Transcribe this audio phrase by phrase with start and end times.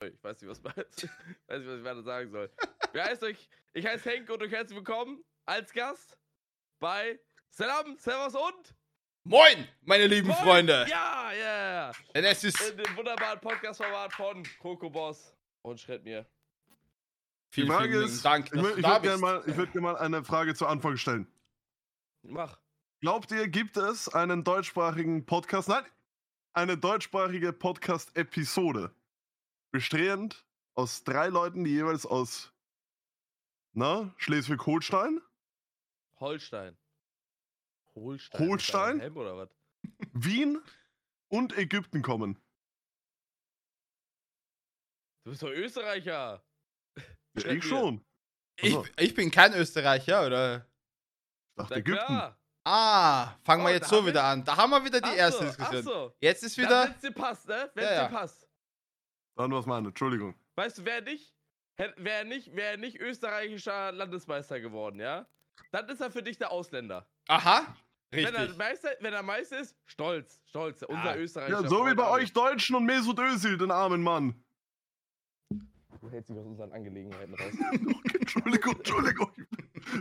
[0.04, 2.50] Ich weiß nicht, was, ich weiß nicht, was ich weiter sagen soll.
[2.92, 3.48] Wie heißt euch?
[3.74, 6.16] Ich heiße Henk und euch herzlich willkommen als Gast
[6.80, 8.74] bei Salam, Servus und
[9.24, 10.38] Moin, meine lieben Moin.
[10.38, 10.86] Freunde.
[10.88, 11.92] Ja, ja.
[12.14, 16.24] Denn es ist In dem wunderbaren Podcast-Format von Coco Boss und Schritt mir.
[17.50, 19.96] vielen, Die Frage vielen ist, Dank, ich, ich da würde gerne mal, würd gern mal
[19.98, 21.26] eine Frage zu Anfang stellen.
[22.22, 22.58] Mach.
[23.02, 25.84] Glaubt ihr, gibt es einen deutschsprachigen Podcast, nein,
[26.54, 28.94] eine deutschsprachige Podcast-Episode,
[29.70, 30.44] bestehend
[30.74, 32.52] aus drei Leuten, die jeweils aus,
[33.72, 35.20] na, Schleswig-Holstein,
[36.18, 36.76] Holstein.
[37.94, 38.40] Holstein.
[38.48, 39.00] Holstein?
[39.00, 39.48] Helm oder was?
[40.12, 40.62] Wien
[41.28, 42.40] und Ägypten kommen?
[45.24, 46.42] Du bist doch Österreicher.
[47.34, 48.04] Ja, ich schon.
[48.56, 48.86] ich, Also.
[48.98, 50.66] ich bin kein Österreicher, oder?
[50.66, 52.04] Ich dachte Ägypten.
[52.06, 52.36] klar.
[52.64, 54.44] Ah, fangen wir Oh, jetzt da so wir- wieder an.
[54.44, 55.78] Da haben wir wieder die Ach erste so, Diskussion.
[55.80, 56.16] Ach so.
[56.20, 56.90] Jetzt ist Wenn wieder.
[56.94, 57.70] es dir passt, ne?
[57.74, 58.08] Wenn Ja, es ja.
[58.08, 58.48] dir passt.
[59.40, 60.34] Dann was meine, Entschuldigung.
[60.56, 61.32] Weißt du, wer nicht,
[61.96, 65.26] wer nicht, wer nicht österreichischer Landesmeister geworden, ja?
[65.72, 67.06] Dann ist er für dich der Ausländer.
[67.26, 67.74] Aha,
[68.10, 68.58] Wenn er richtig.
[68.58, 71.16] Meister, wenn er Meister ist, stolz, stolz, unser Ja.
[71.16, 72.22] österreichischer Ja, so wie Freund bei Adi.
[72.24, 74.34] euch Deutschen und Mesut Özil, den armen Mann.
[75.48, 77.54] Du hältst dich aus unseren Angelegenheiten raus.
[77.94, 79.32] Okay, Entschuldigung, Entschuldigung.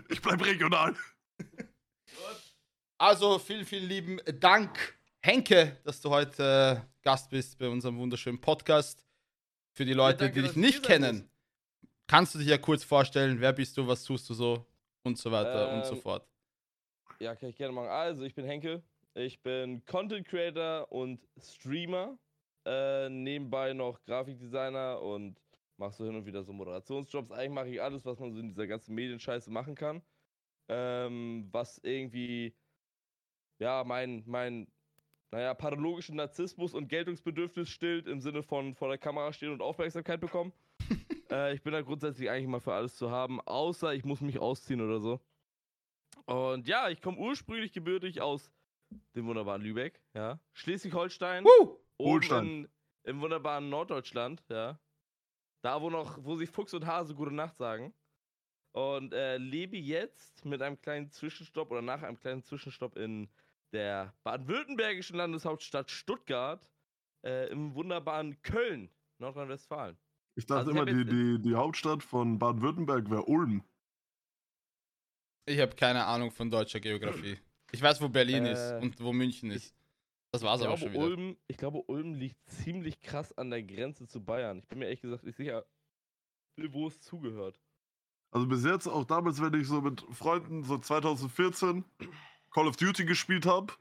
[0.10, 0.94] Ich bleib regional.
[2.98, 8.42] Also, vielen, vielen lieben Dank, Henke, dass du heute äh, Gast bist bei unserem wunderschönen
[8.42, 9.02] Podcast.
[9.80, 11.32] Für die Leute, danke, die dich nicht kennen,
[12.06, 14.66] kannst du dich ja kurz vorstellen, wer bist du, was tust du so
[15.04, 16.28] und so weiter und so Ähm, fort.
[17.22, 17.88] Ja, kann ich gerne machen.
[17.88, 18.84] Also, ich bin Henke.
[19.14, 22.20] Ich bin Content Creator und Streamer.
[22.66, 25.40] Äh, nebenbei noch Grafikdesigner und
[25.78, 27.32] mache so hin und wieder so Moderationsjobs.
[27.32, 30.02] Eigentlich mache ich alles, was man so in dieser ganzen Medienscheiße machen kann.
[30.68, 32.54] Ähm, was irgendwie,
[33.60, 34.68] ja, mein, mein,
[35.32, 40.20] naja, pathologischen Narzissmus und Geltungsbedürfnis stillt, im Sinne von vor der Kamera stehen und Aufmerksamkeit
[40.20, 40.54] bekommen.
[41.32, 44.40] äh, ich bin da grundsätzlich eigentlich mal für alles zu haben, außer ich muss mich
[44.40, 45.20] ausziehen oder so.
[46.26, 48.52] Und ja, ich komme ursprünglich gebürtig aus
[49.16, 50.40] dem wunderbaren Lübeck, ja.
[50.54, 52.46] Schleswig-Holstein, oben Holstein.
[52.46, 52.70] in,
[53.04, 54.80] im wunderbaren Norddeutschland, ja.
[55.62, 57.94] Da, wo noch, wo sich Fuchs und Hase gute Nacht sagen.
[58.72, 63.28] Und äh, lebe jetzt mit einem kleinen Zwischenstopp oder nach einem kleinen Zwischenstopp in
[63.72, 66.70] der baden-württembergischen Landeshauptstadt Stuttgart
[67.24, 69.98] äh, im wunderbaren Köln, Nordrhein-Westfalen.
[70.36, 73.64] Ich dachte Also ich immer, hab die, die, die Hauptstadt von Baden-Württemberg wäre Ulm.
[75.46, 77.38] Ich habe keine Ahnung von deutscher Geografie.
[77.72, 79.76] Ich weiß, wo Berlin Äh, ist und wo München ist.
[80.32, 81.04] Das war's Ich aber schon wieder.
[81.04, 84.60] Ulm, ich glaube, Ulm liegt ziemlich krass an der Grenze zu Bayern.
[84.60, 85.66] Ich bin mir ehrlich gesagt nicht sicher,
[86.70, 87.60] wo es zugehört.
[88.32, 91.84] Also bis jetzt, auch damals, wenn ich so mit Freunden so 2014
[92.52, 93.74] Call of Duty gespielt habe.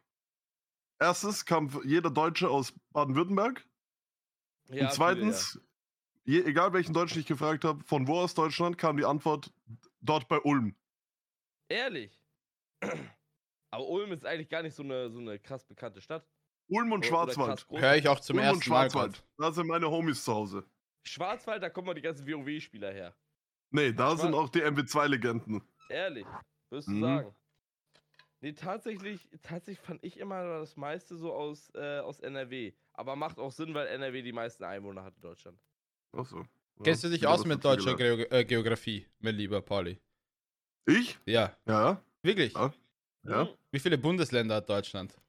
[1.01, 3.65] Erstens kam jeder Deutsche aus Baden-Württemberg.
[4.71, 5.61] Ja, und zweitens,
[6.25, 9.53] je, egal welchen Deutschen ich gefragt habe, von wo aus Deutschland, kam die Antwort
[10.01, 10.75] dort bei Ulm.
[11.71, 11.77] ja.
[11.79, 12.19] Ehrlich.
[13.71, 16.27] Aber Ulm ist eigentlich gar nicht so eine, so eine krass bekannte Stadt.
[16.71, 17.67] Ulm und Schwarzwald.
[17.71, 18.77] Höre ich auch zum Ulm und ersten Mal.
[18.91, 19.12] Schwarzwald.
[19.15, 19.25] grad.
[19.39, 20.65] Da sind meine Homies zu Hause.
[21.06, 23.15] Schwarzwald, da kommen mal die ganzen WoW-Spieler her.
[23.71, 25.62] Nee, da Schwarz- sind auch die MW2-Legenden.
[25.91, 26.27] Ehrlich,
[26.71, 27.00] wirst du Mhm.
[27.03, 27.35] sagen.
[28.41, 32.72] Nee, tatsächlich, tatsächlich fand ich immer das meiste so aus, äh, aus NRW.
[32.93, 35.59] Aber macht auch Sinn, weil NRW die meisten Einwohner hat in Deutschland.
[36.12, 36.38] Achso.
[36.38, 37.97] Ja, Kennst du dich aus mit deutscher.
[37.97, 40.00] Geo äh, Geografie, mein lieber Pauli?
[40.87, 41.19] Ich?
[41.26, 42.54] Ja, Ja, wirklich.
[42.54, 42.72] Ja.
[43.25, 43.44] Ja.
[43.44, 43.49] Mhm.
[43.72, 45.20] Wie viele Bundesländer hat Deutschland?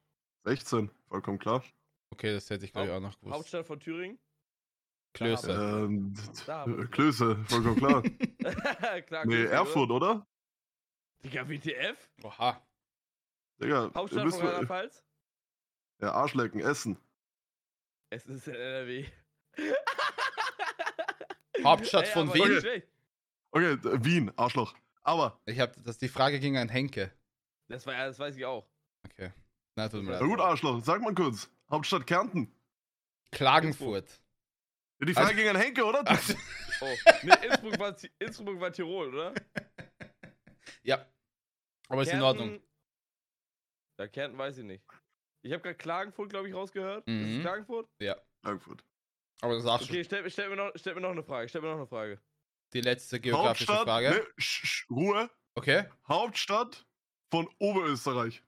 [0.44, 1.64] 16, vollkommen klar.
[2.10, 3.34] Okay, das hätte ich glaube ich auch noch gewusst.
[3.34, 4.18] Hauptstadt von Thüringen?
[5.12, 5.50] Klöße.
[5.52, 6.14] Ähm,
[6.46, 6.86] äh.
[6.86, 8.02] Klöße, vollkommen klar.
[9.06, 10.12] Klar, nee, Erfurt, oder?
[10.12, 10.26] Oder?
[11.24, 12.08] Digga, WTF?
[12.22, 12.62] Oha.
[13.60, 15.04] Digga, Hauptstadt von Rheinland-Pfalz?
[16.00, 16.96] Ja, Arschlecken, Essen.
[18.10, 19.06] Es ist in NRW.
[21.62, 22.82] Hauptstadt Ey, von Wien?
[23.52, 24.74] Okay, d- Wien, Arschloch.
[25.02, 27.12] Aber, Ich habe, dass die Frage ging an Henke.
[27.68, 28.66] Das, war, ja- das weiß ich auch.
[29.04, 29.32] Okay.
[29.76, 30.30] Na, tut mir Ja, na leid.
[30.30, 31.50] gut, Arschloch, sag mal kurz.
[31.70, 32.52] Hauptstadt Kärnten.
[33.32, 34.08] Klagenfurt.
[35.00, 36.02] Ja, die Frage Also- ging an Henke, oder?
[36.06, 36.30] Ach,
[36.82, 36.86] Oh,
[37.22, 39.34] nee, Innsbruck war, Innsbruck war Tirol, oder?
[40.82, 41.04] ja.
[41.88, 42.58] Aber ist in Ordnung.
[44.00, 44.82] Ja, Kärnten weiß ich nicht.
[45.44, 47.06] Ich habe gerade Klagenfurt, glaube ich, rausgehört.
[47.06, 47.36] Ist Mhm.
[47.36, 47.86] es Klagenfurt?
[48.42, 48.82] Frankfurt.
[49.42, 51.48] Aber das ist auch Okay, stell, stell, mir noch, stell mir noch eine Frage.
[51.50, 52.18] Stell mir noch eine Frage.
[52.72, 54.10] die letzte geografische Hauptstadt, Frage.
[54.10, 55.28] ne, sch, sch, Ruhe.
[55.54, 55.84] Okay.
[56.08, 56.86] Hauptstadt
[57.30, 58.42] von Oberösterreich.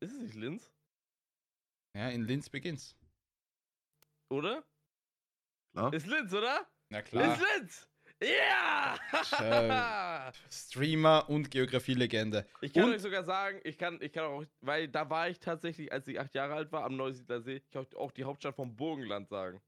[0.00, 0.70] Ist es nicht Linz?
[1.96, 2.94] Ja, in Linz beginnt's.
[4.30, 4.64] Oder?
[5.72, 5.92] Klar.
[5.92, 6.70] Ist Linz, oder?
[6.90, 7.34] Na klar.
[7.34, 7.88] Ist Linz!
[8.22, 8.96] Ja!
[10.50, 12.46] Streamer und Geografielegende.
[12.60, 15.38] Ich kann Und- euch sogar sagen, ich kann, ich kann auch, weil da war ich
[15.38, 18.56] tatsächlich, als ich acht Jahre alt war, am Neusiedler See, ich kann auch die Hauptstadt
[18.56, 19.60] vom Burgenland sagen.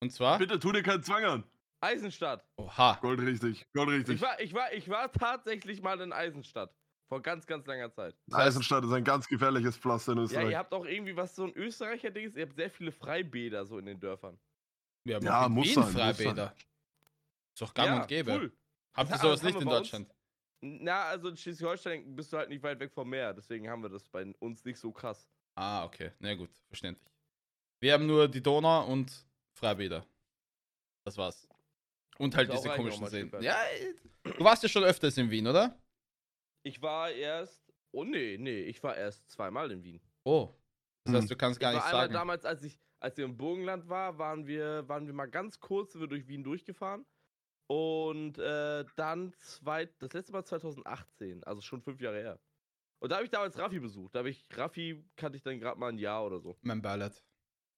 [0.00, 0.38] Und zwar?
[0.38, 1.44] Bitte tu dir keinen Zwang an.
[1.80, 2.44] Eisenstadt.
[2.56, 2.98] Oha.
[3.00, 4.16] Gold richtig, Gold richtig.
[4.16, 6.72] Ich war, ich war, ich war tatsächlich mal in Eisenstadt.
[7.08, 8.14] Vor ganz, ganz langer Zeit.
[8.30, 10.50] Eisenstadt ist ein ganz gefährliches Pflaster in Ja, Österreich.
[10.50, 13.64] ihr habt auch irgendwie was so ein Österreicher Ding ist, ihr habt sehr viele Freibäder
[13.64, 14.38] so in den Dörfern.
[15.04, 16.54] Wir haben Ja, auch in muss sein, muss Freibäder.
[17.58, 18.32] Ist doch gang ja, und gäbe.
[18.36, 18.52] Cool.
[18.94, 19.90] Habt ihr Ja, sowas nicht in bei uns.
[19.90, 20.14] Deutschland?
[20.60, 23.88] Na, also in Schleswig-Holstein bist du halt nicht weit weg vom Meer, deswegen haben wir
[23.88, 25.28] das bei uns nicht so krass.
[25.56, 26.12] Ah, okay.
[26.20, 27.12] Na gut, verständlich.
[27.80, 29.10] Wir haben nur die Donau und
[29.54, 30.06] Freibäder.
[31.04, 31.48] Das war's.
[32.18, 33.28] Und halt diese komischen Seen.
[33.40, 33.92] Ja, äh,
[34.36, 35.76] du warst ja schon öfters in Wien, oder?
[36.62, 40.00] Ich war erst, oh nee, nee, ich war erst zweimal in Wien.
[40.24, 40.54] Oh.
[41.04, 41.28] Das heißt, Hm.
[41.30, 42.12] du kannst gar ich war nicht einmal sagen.
[42.14, 45.96] damals, als ich, als wir im Burgenland war, waren wir, waren wir mal ganz kurz,
[45.96, 47.04] wir durch Wien durchgefahren.
[47.68, 52.40] Und äh, dann zweit, das letzte Mal 2018, also schon fünf Jahre her.
[53.00, 54.14] Und da habe ich damals Raffi besucht.
[54.14, 56.56] Da habe ich, Raffi kannte ich dann gerade mal ein Jahr oder so.
[56.62, 57.22] Mein Ballad.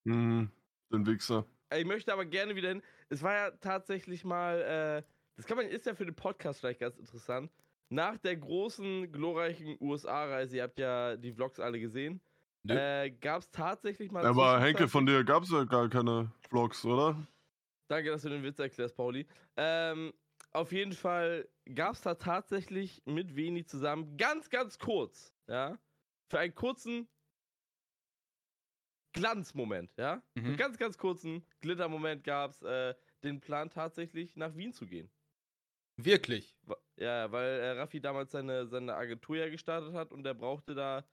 [0.05, 0.51] Mhm,
[0.93, 1.45] den Wichser.
[1.77, 2.83] Ich möchte aber gerne wieder hin.
[3.09, 5.03] Es war ja tatsächlich mal, äh,
[5.37, 7.51] das kann man, ist ja für den Podcast vielleicht ganz interessant.
[7.91, 12.21] Nach der großen, glorreichen USA-Reise, ihr habt ja die Vlogs alle gesehen,
[12.63, 12.75] Nö.
[12.75, 14.25] äh, gab es tatsächlich mal.
[14.25, 17.27] Aber Henke, von dir gab es ja gar keine Vlogs, oder?
[17.91, 19.27] Danke, dass du den Witz erklärst, Pauli.
[19.57, 20.13] Ähm,
[20.53, 25.77] auf jeden Fall gab es da tatsächlich mit Veni zusammen ganz, ganz kurz, ja,
[26.29, 27.09] für einen kurzen
[29.13, 30.57] Glanzmoment, ja, für einen Mhm.
[30.57, 32.95] ganz, ganz kurzen Glittermoment gab es äh,
[33.25, 35.11] den Plan tatsächlich nach Wien zu gehen.
[35.97, 36.57] Wirklich.
[36.97, 41.09] Ja, weil äh, Raffi damals seine, seine Agentur ja gestartet hat und der brauchte da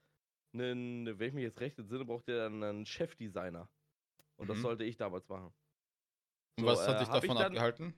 [0.54, 3.70] einen, wenn ich mich jetzt recht entsinne, brauchte er dann einen Chefdesigner.
[4.36, 4.62] Und das Mhm.
[4.62, 5.54] sollte ich damals machen.
[6.58, 7.94] Und So, was hat äh, dich ich davon dann- abgehalten?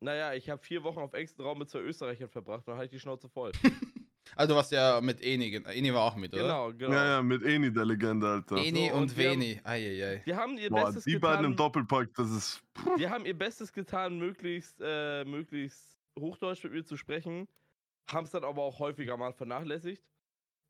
[0.00, 2.86] Naja, ich habe vier Wochen auf engstem Raum mit zwei Österreichern verbracht und dann hatte
[2.86, 3.52] ich die Schnauze voll.
[4.38, 5.56] Du warst ja mit Eni.
[5.66, 6.42] Eni war auch mit, oder?
[6.42, 6.92] genau, genau.
[6.94, 8.56] Ja, ja, mit Eni, der Legende, Alter.
[8.56, 9.60] Eni So, und, und wir haben- Veni.
[9.62, 10.22] Eieiei.
[10.24, 11.56] Die haben ihr Boah, Bestes die beiden im getan.
[11.66, 12.62] Doppelpack, das ist.
[12.98, 17.46] Die haben ihr Bestes getan, möglichst, äh, möglichst Hochdeutsch mit mir zu sprechen.
[18.10, 20.02] Haben es dann aber auch häufiger mal vernachlässigt.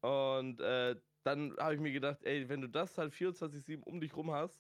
[0.01, 4.17] Und äh, dann habe ich mir gedacht, ey, wenn du das halt 24-7 um dich
[4.17, 4.59] rum hast,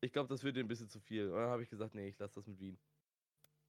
[0.00, 1.28] ich glaube, das wird dir ein bisschen zu viel.
[1.28, 2.78] Und dann habe ich gesagt, nee, ich lasse das mit Wien.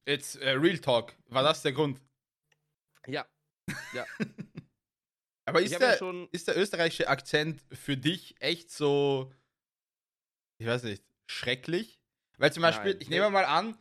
[0.06, 1.14] Jetzt, äh, Real Talk.
[1.26, 2.00] War das der Grund?
[3.06, 3.26] Ja.
[3.92, 4.04] Ja.
[5.44, 6.28] Aber ist ja der, schon.
[6.30, 9.32] ist der österreichische Akzent für dich echt so,
[10.58, 12.00] ich weiß nicht, schrecklich?
[12.38, 13.00] Weil zum Beispiel, Nein.
[13.02, 13.76] ich nehme mal an,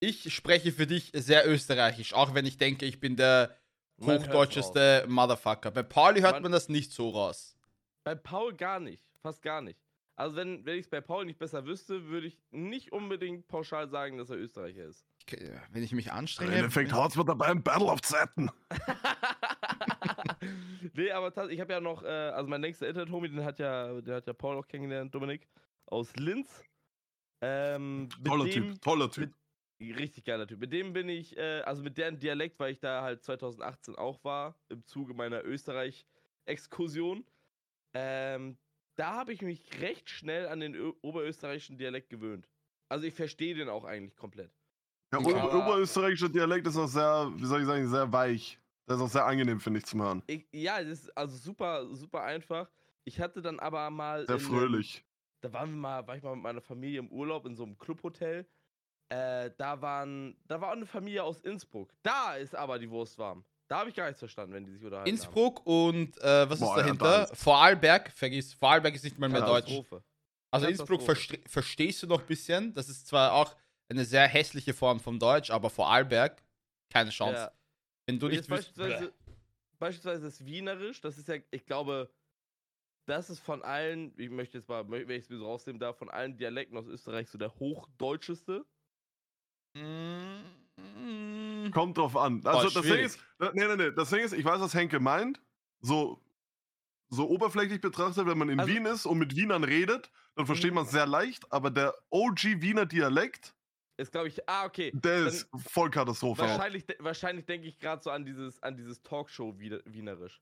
[0.00, 3.56] ich spreche für dich sehr österreichisch, auch wenn ich denke, ich bin der
[3.96, 5.70] Man hochdeutscheste Motherfucker.
[5.70, 7.56] Bei Pauli hört Man- man das nicht so raus.
[8.04, 9.02] Bei Paul gar nicht.
[9.22, 9.80] Fast gar nicht.
[10.16, 13.88] Also, wenn, wenn ich es bei Paul nicht besser wüsste, würde ich nicht unbedingt pauschal
[13.88, 15.06] sagen, dass er Österreicher ist.
[15.28, 16.54] Ich- äh, Wenn ich mich Im anstrenge.
[16.54, 18.48] Endeffekt haut's mir dabei im Battle of Zeiten.
[20.94, 24.16] nee, aber ich habe ja noch, äh, also mein nächster Internet-Homie, den hat ja, der
[24.16, 25.48] hat ja Paul auch kennengelernt, Dominik,
[25.86, 26.64] aus Linz.
[27.42, 29.30] Ähm, mit Toller dem, Typ, toller Typ.
[29.80, 30.58] Richtig geiler Typ.
[30.60, 34.24] Mit dem bin ich, äh, also mit deren Dialekt, weil ich da halt 2018 auch
[34.24, 37.26] war, im Zuge meiner Österreich-Exkursion.
[37.92, 38.56] Ähm,
[38.96, 42.48] da habe ich mich recht schnell an den Ö oberösterreichischen Dialekt gewöhnt.
[42.88, 44.52] Also ich verstehe den auch eigentlich komplett.
[45.12, 48.58] Der Ja, Ober aber- oberösterreichische Dialekt ist auch sehr, wie soll ich sagen, sehr weich.
[48.88, 50.22] Der ist auch sehr angenehm, finde ich, zum Hören.
[50.26, 52.70] Ich, ja, das ist also super, super einfach.
[53.04, 54.26] Ich hatte dann aber mal.
[54.26, 55.04] Sehr in einem- fröhlich.
[55.42, 57.76] da waren wir mal, war ich mal mit meiner Familie im Urlaub in so einem
[57.78, 58.46] Clubhotel.
[59.08, 61.92] Äh, da waren, da war auch eine Familie aus Innsbruck.
[62.02, 63.44] Da ist aber die Wurst warm.
[63.68, 66.70] Da habe ich gar nichts verstanden, wenn die sich unterhalten Innsbruck und äh, was Boah,
[66.70, 67.26] ist ja, dahinter?
[67.26, 69.32] da Vorarlberg, vergiss, Vorarlberg ist nicht mal haben.
[69.32, 69.82] mehr Deutsch.
[70.52, 72.72] Also Innsbruck verste verstehst du noch ein bisschen.
[72.74, 73.56] Das ist zwar auch
[73.88, 76.42] eine sehr hässliche Form vom Deutsch, aber Vorarlberg,
[76.90, 77.40] keine Chance.
[77.40, 77.52] Ja.
[78.06, 79.12] Wenn du Und nicht beispielsweise,
[79.78, 82.08] beispielsweise das Wienerisch, das ist ja, ich glaube,
[83.06, 85.96] das ist von allen, ich möchte jetzt mal, wenn ich es mir so rausnehmen darf,
[85.96, 88.64] von allen Dialekten aus Österreich so der hochdeutscheste.
[89.74, 90.40] Mm,
[91.72, 92.40] Kommt drauf an.
[92.44, 95.40] Also das Ding ist, nee, nee, nee, das Ding ist, ich weiß, was Henke meint.
[95.80, 96.20] So,
[97.08, 100.70] so oberflächlich betrachtet, wenn man in Also- Wien ist und mit Wienern redet, dann versteht
[100.70, 100.76] Mhm.
[100.76, 103.54] man es sehr leicht, aber der OG Wiener Dialekt,
[103.98, 104.90] Ist, glaube ich, ah, okay.
[104.94, 106.42] der Dann- ist voll Katastrophe.
[106.42, 110.40] Wahrscheinlich, de- wahrscheinlich denke ich gerade so an dieses, an dieses Talkshow-Wienerisch.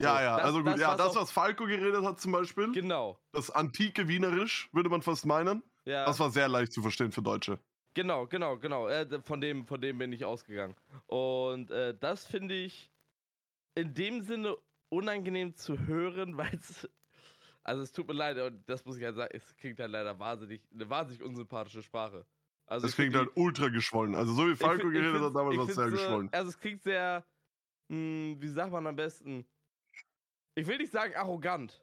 [0.00, 2.72] Ja, ja, das- also gut, das, ja, was das, was Falco geredet hat zum Beispiel,
[2.72, 3.18] Genau.
[3.32, 6.04] das antike Wienerisch, würde man fast meinen, Ja.
[6.06, 7.58] das war sehr leicht zu verstehen für Deutsche.
[7.94, 8.88] Genau, genau, genau.
[8.88, 10.74] Äh, von, dem, von dem bin ich ausgegangen.
[11.06, 12.90] Und äh, das finde ich
[13.76, 14.56] in dem Sinne
[14.88, 16.88] unangenehm zu hören, weil es.
[17.62, 20.18] Also es tut mir leid, und das muss ich halt sagen, es klingt halt leider
[20.18, 22.26] wahnsinnig, eine wahnsinnig unsympathische Sprache.
[22.66, 24.14] Also Das klingt halt ultra geschwollen.
[24.14, 26.28] Also so wie Falco geredet hat, damals war es sehr äh, geschwollen.
[26.32, 27.24] Also es klingt sehr,
[27.88, 29.46] mh, wie sagt man am besten?
[30.54, 31.82] Ich will nicht sagen arrogant,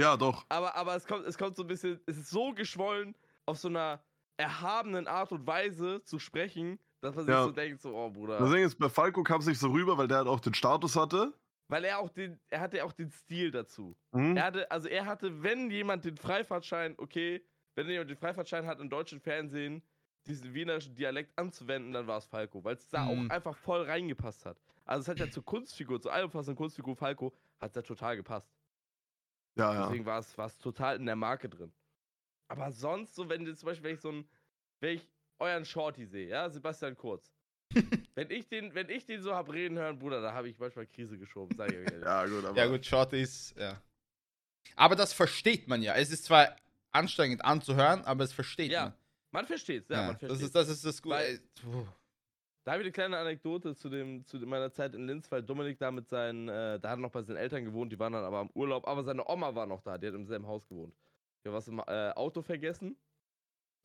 [0.00, 0.46] Ja, doch.
[0.48, 3.14] aber, aber es, kommt, es kommt so ein bisschen, es ist so geschwollen,
[3.46, 4.05] auf so einer
[4.36, 7.44] erhabenen Art und Weise zu sprechen, dass man sich Ja.
[7.44, 8.38] so denkt, so, oh Bruder.
[8.50, 10.96] Ding ist, bei Falco kam es nicht so rüber, weil der halt auch den Status
[10.96, 11.32] hatte.
[11.68, 13.96] Weil er auch den, er hatte auch den Stil dazu.
[14.12, 14.36] Hm?
[14.36, 18.78] Er hatte, also er hatte, wenn jemand den Freifahrtschein, okay, wenn jemand den Freifahrtschein hat
[18.80, 19.82] im deutschen Fernsehen,
[20.26, 23.28] diesen wienerischen Dialekt anzuwenden, dann war es Falco, weil es da Mhm.
[23.28, 24.60] auch einfach voll reingepasst hat.
[24.84, 28.52] Also es hat ja zur Kunstfigur, zur allumfassenden Kunstfigur Falco, hat es ja total gepasst.
[29.56, 29.86] Ja, ja.
[29.86, 31.72] Deswegen war es war es total in der Marke drin.
[32.48, 34.28] Aber sonst, so wenn zum Beispiel, wenn ich so ein,
[34.80, 37.32] wenn ich euren Shorty sehe, ja, Sebastian Kurz.
[38.14, 40.86] wenn ich den, wenn ich den so hab reden hören, Bruder, da habe ich manchmal
[40.86, 42.04] Krise geschoben, sag ich euch ehrlich.
[42.04, 42.56] Ja, gut, aber.
[42.56, 43.80] Ja, gut, Short ist, ja.
[44.76, 45.94] Aber das versteht man ja.
[45.94, 46.54] Es ist zwar
[46.92, 48.94] anstrengend anzuhören, aber es versteht Ja, man.
[49.32, 50.42] Man versteht's, ja, Ja, man das, versteht's.
[50.44, 51.16] ist, das ist das Gute.
[51.16, 51.40] Weil-.
[52.64, 55.78] Da habe ich eine kleine Anekdote zu, dem, zu meiner Zeit in Linz, weil Dominik
[55.78, 58.24] da mit seinen, äh, da hat er noch bei seinen Eltern gewohnt, die waren dann
[58.24, 60.92] aber im Urlaub, aber seine Oma war noch da, die hat im selben Haus gewohnt.
[61.46, 62.96] Die hat was im äh, Auto vergessen,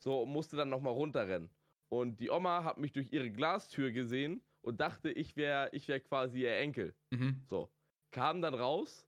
[0.04, 1.52] so musste dann nochmal runterrennen.
[1.90, 6.00] Und die Oma hat mich durch ihre Glastür gesehen und dachte, ich wäre ich wär
[6.00, 6.96] quasi ihr Enkel.
[7.12, 7.44] Mhm.
[7.48, 7.72] So,
[8.10, 9.06] kam dann raus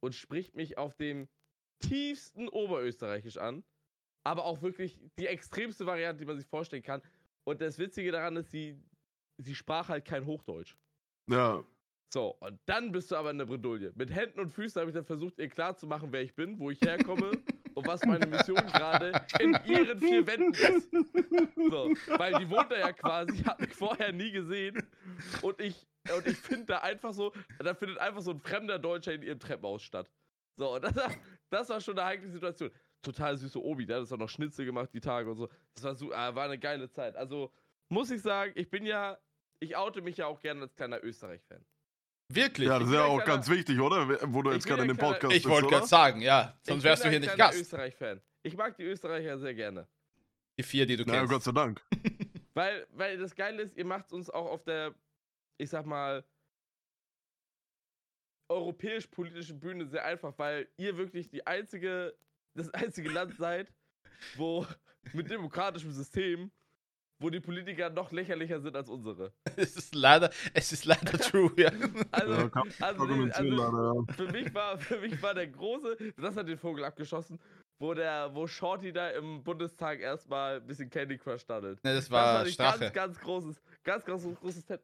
[0.00, 1.28] und spricht mich auf dem
[1.78, 3.62] tiefsten Oberösterreichisch an,
[4.24, 7.00] aber auch wirklich die extremste Variante, die man sich vorstellen kann.
[7.44, 8.76] Und das Witzige daran ist, sie,
[9.38, 10.76] sie sprach halt kein Hochdeutsch.
[11.30, 11.62] Ja.
[12.12, 13.92] So, und dann bist du aber in der Bredouille.
[13.94, 16.80] Mit Händen und Füßen habe ich dann versucht, ihr klarzumachen, wer ich bin, wo ich
[16.80, 17.30] herkomme
[17.74, 20.90] und was meine Mission gerade in ihren vier Wänden ist.
[21.56, 24.82] So, weil die wohnt da ja quasi, hat mich vorher nie gesehen
[25.42, 29.12] und ich, und ich finde da einfach so, da findet einfach so ein fremder Deutscher
[29.14, 30.10] in ihrem Treppenhaus statt.
[30.56, 31.10] So, und das, war-
[31.50, 32.70] das war schon eine heikle Situation.
[33.02, 35.48] Total süße Obi, der hat uns auch noch Schnitzel gemacht die Tage und so.
[35.74, 37.16] Das war, so, ah, war eine geile Zeit.
[37.16, 37.52] Also,
[37.88, 39.18] muss ich sagen, ich bin ja,
[39.60, 41.64] ich oute mich ja auch gerne als kleiner Österreich-Fan.
[42.34, 42.68] Wirklich?
[42.68, 44.08] Ja, das ist bin ja auch ganz wichtig, oder?
[44.32, 45.76] Wo du Ich jetzt bin gerade in dem Podcast ich bist, wollte oder?
[45.78, 46.56] gerade sagen, ja.
[46.62, 47.60] Ich Sonst bin wärst du hier nicht Gast.
[47.60, 48.20] Österreich-Fan.
[48.42, 49.86] Ich mag die Österreicher sehr gerne.
[50.58, 51.32] Die vier, die du Na, kennst.
[51.32, 51.80] Gott sei Dank.
[52.54, 54.94] Weil, weil das Geile ist, ihr macht uns auch auf der,
[55.58, 56.24] ich sag mal,
[58.48, 62.14] europäisch-politischen Bühne sehr einfach, weil ihr wirklich die einzige,
[62.54, 63.72] das einzige Land seid,
[64.36, 64.66] wo
[65.12, 66.52] mit demokratischem System,
[67.18, 69.32] wo die Politiker noch lächerlicher sind als unsere.
[69.56, 71.70] es ist leider, es ist leider true, ja.
[72.10, 74.14] Also, Ja, also, argumentieren, also leider, ja.
[74.14, 77.38] für mich war, für mich war der große, das hat den Vogel abgeschossen,
[77.78, 81.82] wo der, wo Shorty da im Bundestag erstmal ein bisschen Candy Crush daddelt.
[81.84, 82.78] Ne, das Das war ich Strache.
[82.80, 84.82] ganz, ganz großes, ganz, ganz großes Tet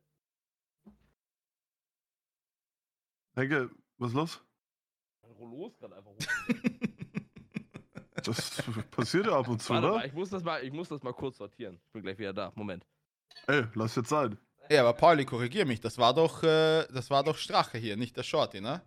[3.34, 4.44] Henke, was ist los?
[5.38, 6.18] Rollo ist gerade einfach hoch.
[8.26, 9.96] Das passiert ja ab und zu, Warte oder?
[9.98, 11.80] mal, ich muss, das mal, ich muss das mal kurz sortieren.
[11.86, 12.52] Ich bin gleich wieder da.
[12.54, 12.86] Moment.
[13.46, 14.38] Ey, lass jetzt sein.
[14.70, 15.80] Ja, aber Pauli, korrigier mich.
[15.80, 18.82] Das war doch, äh, das war doch Strache hier, nicht der Shorty, ne?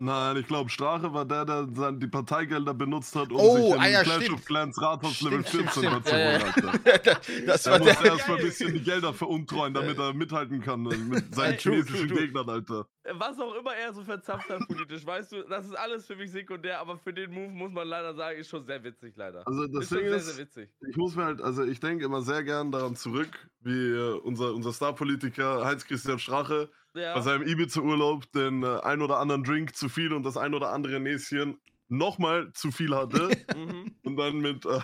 [0.00, 3.74] Nein, ich glaube, Strache war der, der sein, die Parteigelder benutzt hat, um Oh, sich
[3.74, 4.38] in ah ja, Clash stimmt.
[4.38, 6.08] of Clans Rathaus Level Stimmt, 14 stimmt, zu stimmt.
[6.08, 7.20] Ja, holen, ja.
[7.46, 8.12] Das Er war musste der.
[8.12, 12.08] erstmal ein bisschen die Gelder veruntreuen, damit er mithalten kann äh, mit seinen Ey, chinesischen.
[12.14, 12.86] Gegnern, Alter.
[13.14, 16.30] Was auch immer er so verzapft hat politisch, weißt du, das ist alles für mich
[16.30, 19.46] sekundär, aber für den Move muss man leider sagen, ist schon sehr witzig, leider.
[19.46, 20.70] Also das ist schon Ding sehr, ist, sehr witzig.
[20.88, 24.52] ich muss mir halt, also ich denke immer sehr gern daran zurück, wie äh, unser,
[24.54, 27.14] unser Star-Politiker Heinz-Christian Strache Ja.
[27.14, 30.72] bei seinem Ibiza-Urlaub den äh, ein oder anderen Drink zu viel und das ein oder
[30.72, 33.94] andere Näschen nochmal zu viel hatte mhm.
[34.04, 34.80] und dann mit äh,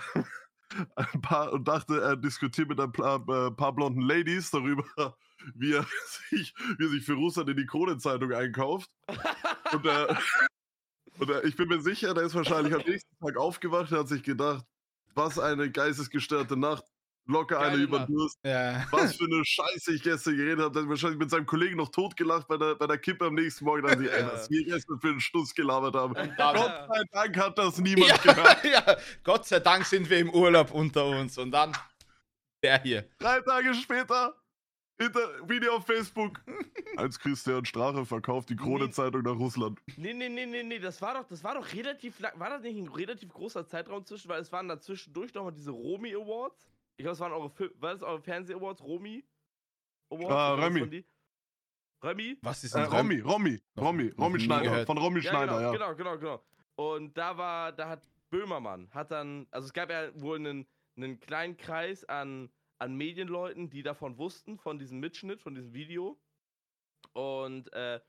[0.96, 4.84] ein paar und dachte, er diskutiert mit ein paar, äh, paar blonden Ladies darüber,
[5.54, 5.86] wie er
[6.30, 8.90] sich, wie er sich für Russland in die Krone-Zeitung einkauft.
[9.72, 10.14] Und, äh,
[11.18, 14.08] und äh, ich bin mir sicher, der ist wahrscheinlich am nächsten Tag aufgewacht, er hat
[14.08, 14.64] sich gedacht,
[15.14, 16.84] was eine geistesgestörte Nacht,
[17.26, 18.08] locker eine Geile über Nacht.
[18.08, 18.38] den Durst.
[18.44, 18.86] Ja.
[18.90, 20.72] Was für eine Scheiße ich gestern geredet habe.
[20.72, 23.64] Der hat wahrscheinlich mit seinem Kollegen noch totgelacht bei der, bei der Kippe am nächsten
[23.64, 23.86] Morgen.
[23.86, 24.32] Dann sie, ey, Ja.
[24.32, 26.14] was wir gestern für einen Stuss gelabert haben.
[26.14, 28.64] Gott sei Dank hat das niemand Ja, gehört.
[28.64, 31.38] ja, Gott sei Dank sind wir im Urlaub unter uns.
[31.38, 31.72] Und dann
[32.62, 33.08] der hier.
[33.18, 34.34] Drei Tage später,
[34.98, 36.40] hinter Video auf Facebook.
[36.96, 39.80] Als Christian Strache verkauft die Krone-Zeitung nach Russland.
[39.96, 42.62] Nee, nee, nee, nee, nee, das war doch, das war doch relativ lang, war das
[42.62, 46.14] nicht ein relativ großer Zeitraum zwischen, weil es waren da zwischendurch noch mal diese Romy
[46.14, 46.56] Awards.
[46.96, 49.24] Ich glaube, es waren eure, Fil- war das eure Fernseh-Awards, Romy?
[50.10, 50.30] Awards?
[50.30, 51.04] Ah, was
[52.02, 52.38] Remy.
[52.42, 54.62] Was ist Äh, denn Romy, Romy, Romy, Romy nie Schneider.
[54.70, 54.86] gehört.
[54.86, 55.72] Von Romy Schneider, genau, ja.
[55.72, 56.44] genau, genau, genau.
[56.76, 61.18] Und da war, da hat Böhmermann, hat dann, also es gab ja wohl einen, einen
[61.18, 66.20] kleinen Kreis an, an Medienleuten, die davon wussten, von diesem Mitschnitt, von diesem Video.
[67.14, 68.00] Und äh,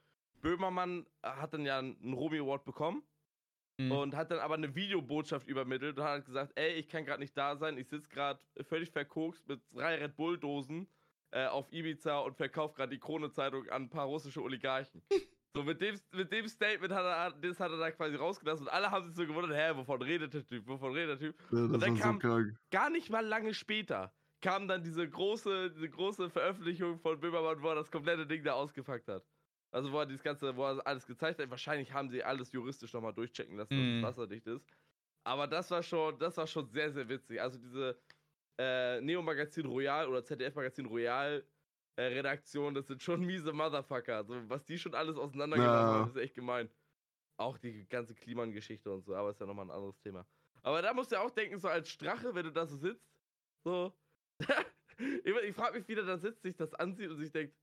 [0.42, 3.04] Böhmermann hat dann ja einen Romy Award bekommen.
[3.78, 3.92] Mhm.
[3.92, 7.36] und hat dann aber eine Videobotschaft übermittelt und hat gesagt, ey, ich kann gerade nicht
[7.38, 10.88] da sein, ich sitze gerade völlig verkokst mit drei Red Bull-Dosen
[11.32, 15.02] äh, auf Ibiza und verkaufe gerade die Krone-Zeitung an ein paar russische Oligarchen.
[15.56, 18.74] So, mit dem, mit dem Statement hat er, das hat er da quasi rausgelassen und
[18.74, 21.42] alle haben sich so gewundert, hä, wovon redet der Typ, wovon redet der Typ?
[21.50, 22.60] Ja, das dann so kam- krank.
[22.72, 27.70] Gar nicht mal lange später kam dann diese große, diese große Veröffentlichung von Böhmermann, wo
[27.70, 29.24] er das komplette Ding da ausgepackt hat.
[29.76, 31.50] Also wo er dieses ganze, wo er alles gezeigt hat.
[31.50, 33.98] Wahrscheinlich haben sie alles juristisch nochmal durchchecken lassen, dass Mhm.
[33.98, 34.66] es wasserdicht ist.
[35.26, 37.42] Aber das war schon, das war schon sehr, sehr witzig.
[37.42, 38.00] Also diese
[38.58, 41.46] äh, Neo-Magazin Royal oder ZDF-Magazin Royal
[41.98, 44.18] äh, Redaktion, das sind schon miese Motherfucker.
[44.18, 46.00] Also, was die schon alles auseinandergenommen Ja.
[46.02, 46.70] haben, ist echt gemein.
[47.38, 50.26] Auch die ganze Kliman-Geschichte und so, aber ist ja nochmal ein anderes Thema.
[50.64, 53.12] Aber da musst du ja auch denken, so als Strache, wenn du da so sitzt,
[53.66, 53.94] so.
[54.98, 57.58] ich ich frage mich, wie der da sitzt, sich das ansieht und sich denkt,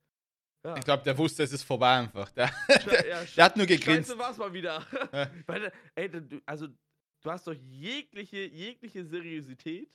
[0.64, 2.31] ja, Ich glaube, der wusste, es ist vorbei einfach.
[2.31, 4.09] Der, sche- ja, der hat nur gegrinst.
[4.11, 4.85] Scheiße war's mal wieder.
[5.12, 5.31] Ja.
[5.47, 9.90] Weil, ey, du, also, du hast doch jegliche, jegliche Seriosität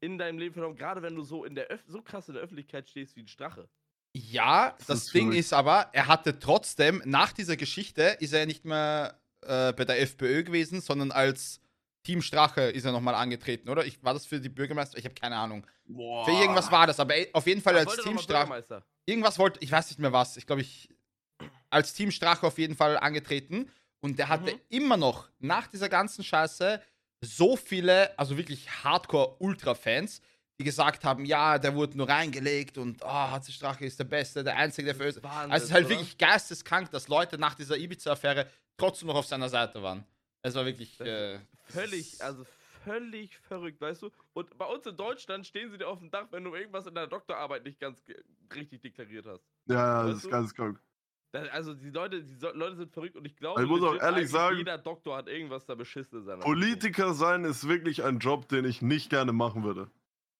[0.00, 2.88] in deinem Leben verloren, gerade wenn du so, in der so krass in der Öffentlichkeit
[2.88, 3.68] stehst wie ein Strache.
[4.14, 8.46] Ja, Das das, ist Ding ist aber, er hatte trotzdem, nach dieser Geschichte, ist er
[8.46, 11.60] nicht mehr äh, bei der FPÖ gewesen, sondern als
[12.06, 13.84] Team Strache ist er nochmal angetreten, oder?
[13.84, 14.96] Ich, war das für die Bürgermeister?
[14.96, 15.66] Ich habe keine Ahnung.
[15.86, 16.24] Boah.
[16.24, 18.64] Für irgendwas war das, aber auf jeden Fall Er als Team Strache.
[19.06, 20.36] Irgendwas wollte, ich weiß nicht mehr was.
[20.36, 20.88] Ich glaube, ich
[21.68, 23.70] als Team Strache auf jeden Fall angetreten.
[24.00, 24.60] Und der hatte Mhm.
[24.68, 26.80] immer noch nach dieser ganzen Scheiße
[27.22, 30.20] so viele, also wirklich Hardcore-Ultra-Fans,
[30.60, 34.44] die gesagt haben, ja, der wurde nur reingelegt und oh, HC Strache ist der Beste,
[34.44, 35.32] der Einzige, der für Österreich.
[35.32, 35.94] Also es ist halt oder?
[35.96, 38.46] wirklich geisteskrank, dass Leute nach dieser Ibiza-Affäre
[38.76, 40.04] trotzdem noch auf seiner Seite waren.
[40.42, 42.44] Es war wirklich äh, Völlig, also
[42.84, 44.10] völlig verrückt, weißt du?
[44.32, 46.94] Und bei uns in Deutschland stehen sie dir auf dem Dach, wenn du irgendwas in
[46.94, 48.02] deiner Doktorarbeit nicht ganz
[48.54, 49.44] richtig deklariert hast.
[49.66, 50.30] Ja, ja, das Weißt ist du?
[50.30, 50.80] ganz krank.
[51.32, 53.96] Das, also die Leute, die so Leute sind verrückt und ich glaube, Ich muss auch
[53.96, 58.20] ehrlich sagen- jeder Doktor hat irgendwas da beschissen in seiner Politiker sein ist wirklich ein
[58.20, 59.90] Job, den ich nicht gerne machen würde.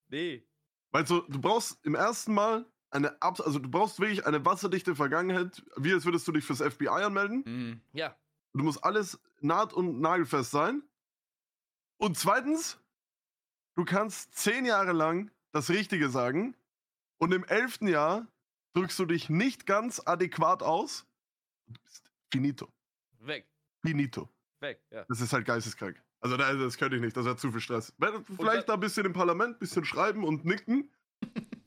[0.08, 0.46] Nee.
[0.92, 4.94] Weil so, du brauchst im ersten Mal eine, Ab also du brauchst wirklich eine wasserdichte
[4.94, 7.42] Vergangenheit, wie als würdest du dich fürs FBI anmelden.
[7.44, 7.76] mh.
[7.92, 8.16] Ja.
[8.54, 10.82] Du musst alles naht- und nagelfest sein.
[11.98, 12.78] Und zweitens,
[13.74, 16.54] du kannst zehn Jahre lang das Richtige sagen
[17.18, 18.26] und im elften Jahr
[18.74, 21.06] drückst du dich nicht ganz adäquat aus.
[21.66, 22.70] Du bist finito.
[23.20, 23.46] Weg.
[23.84, 24.28] Finito.
[24.60, 24.80] Weg.
[24.90, 25.04] Ja.
[25.08, 26.02] Das ist halt geisteskrank.
[26.20, 27.92] Also da- das könnte ich nicht, das hat zu viel Stress.
[27.98, 30.90] Vielleicht dann- da ein bisschen im Parlament, ein bisschen schreiben und nicken.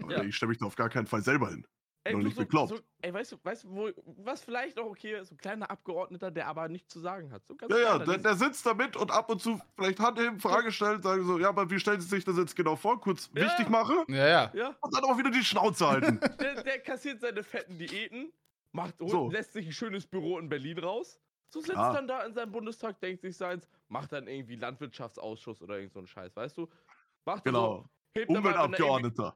[0.01, 0.23] Aber Ja.
[0.23, 1.65] ich stelle mich da auf gar keinen Fall selber hin.
[2.05, 2.69] Ey, Noch du nicht so, geglaubt.
[2.69, 3.89] so, ey, weißt du, weißt du, wo,
[4.23, 5.29] was vielleicht noch okay ist?
[5.29, 7.45] So ein kleiner Abgeordneter, der aber nichts zu sagen hat.
[7.45, 10.17] So ganz Ja, ja, der, der sitzt da mit und ab und zu vielleicht Hand
[10.17, 13.01] heben, Frage stellt, sagen so, ja, aber wie stellt sie sich das jetzt genau vor?
[13.01, 13.43] Kurz Ja.
[13.43, 14.51] wichtig mache Ja, ja.
[14.55, 16.19] Ja, und dann auch wieder die Schnauze halten.
[16.39, 18.31] der, der kassiert seine fetten Diäten,
[18.71, 19.29] macht, So.
[19.29, 21.19] lässt sich ein schönes Büro in Berlin raus.
[21.49, 21.93] So sitzt Ja.
[21.93, 25.99] dann da in seinem Bundestag, denkt sich seins, macht dann irgendwie Landwirtschaftsausschuss oder irgend so
[25.99, 26.69] einen Scheiß, weißt du?
[27.25, 27.89] Macht er genau.
[28.15, 29.35] so, er Umweltabgeordneter.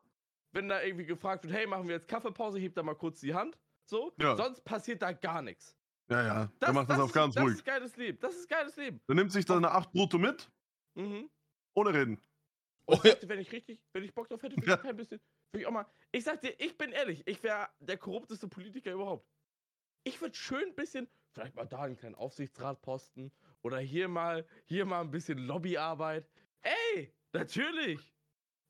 [0.54, 3.34] Wenn da irgendwie gefragt wird, hey, machen wir jetzt Kaffeepause, hebt er mal kurz die
[3.34, 3.58] Hand.
[3.86, 4.36] So, Ja.
[4.38, 5.76] sonst passiert da gar nichts.
[6.10, 6.52] Ja, ja.
[6.62, 7.56] Der macht das, auf ist, ganz das ruhig.
[7.56, 8.20] ist geiles Leben.
[8.20, 9.02] Das ist geiles Leben.
[9.08, 10.50] Der nimmt sich dann eine 8 Brutto mit,
[10.96, 11.30] Mhm.
[11.76, 12.22] ohne reden.
[12.86, 14.76] Oh, sagte, wenn ich richtig, wenn ich Bock drauf hätte, würde Ja.
[14.76, 15.20] ich kein bisschen.
[15.52, 15.86] Würde ich auch mal.
[16.12, 19.28] Ich sag dir, ich bin ehrlich, ich wäre der korrupteste Politiker überhaupt.
[20.04, 24.86] Ich würde schön ein bisschen, vielleicht mal da einen kleinen Aufsichtsratposten oder hier mal, hier
[24.86, 26.30] mal ein bisschen Lobbyarbeit.
[26.62, 28.12] Ey, natürlich.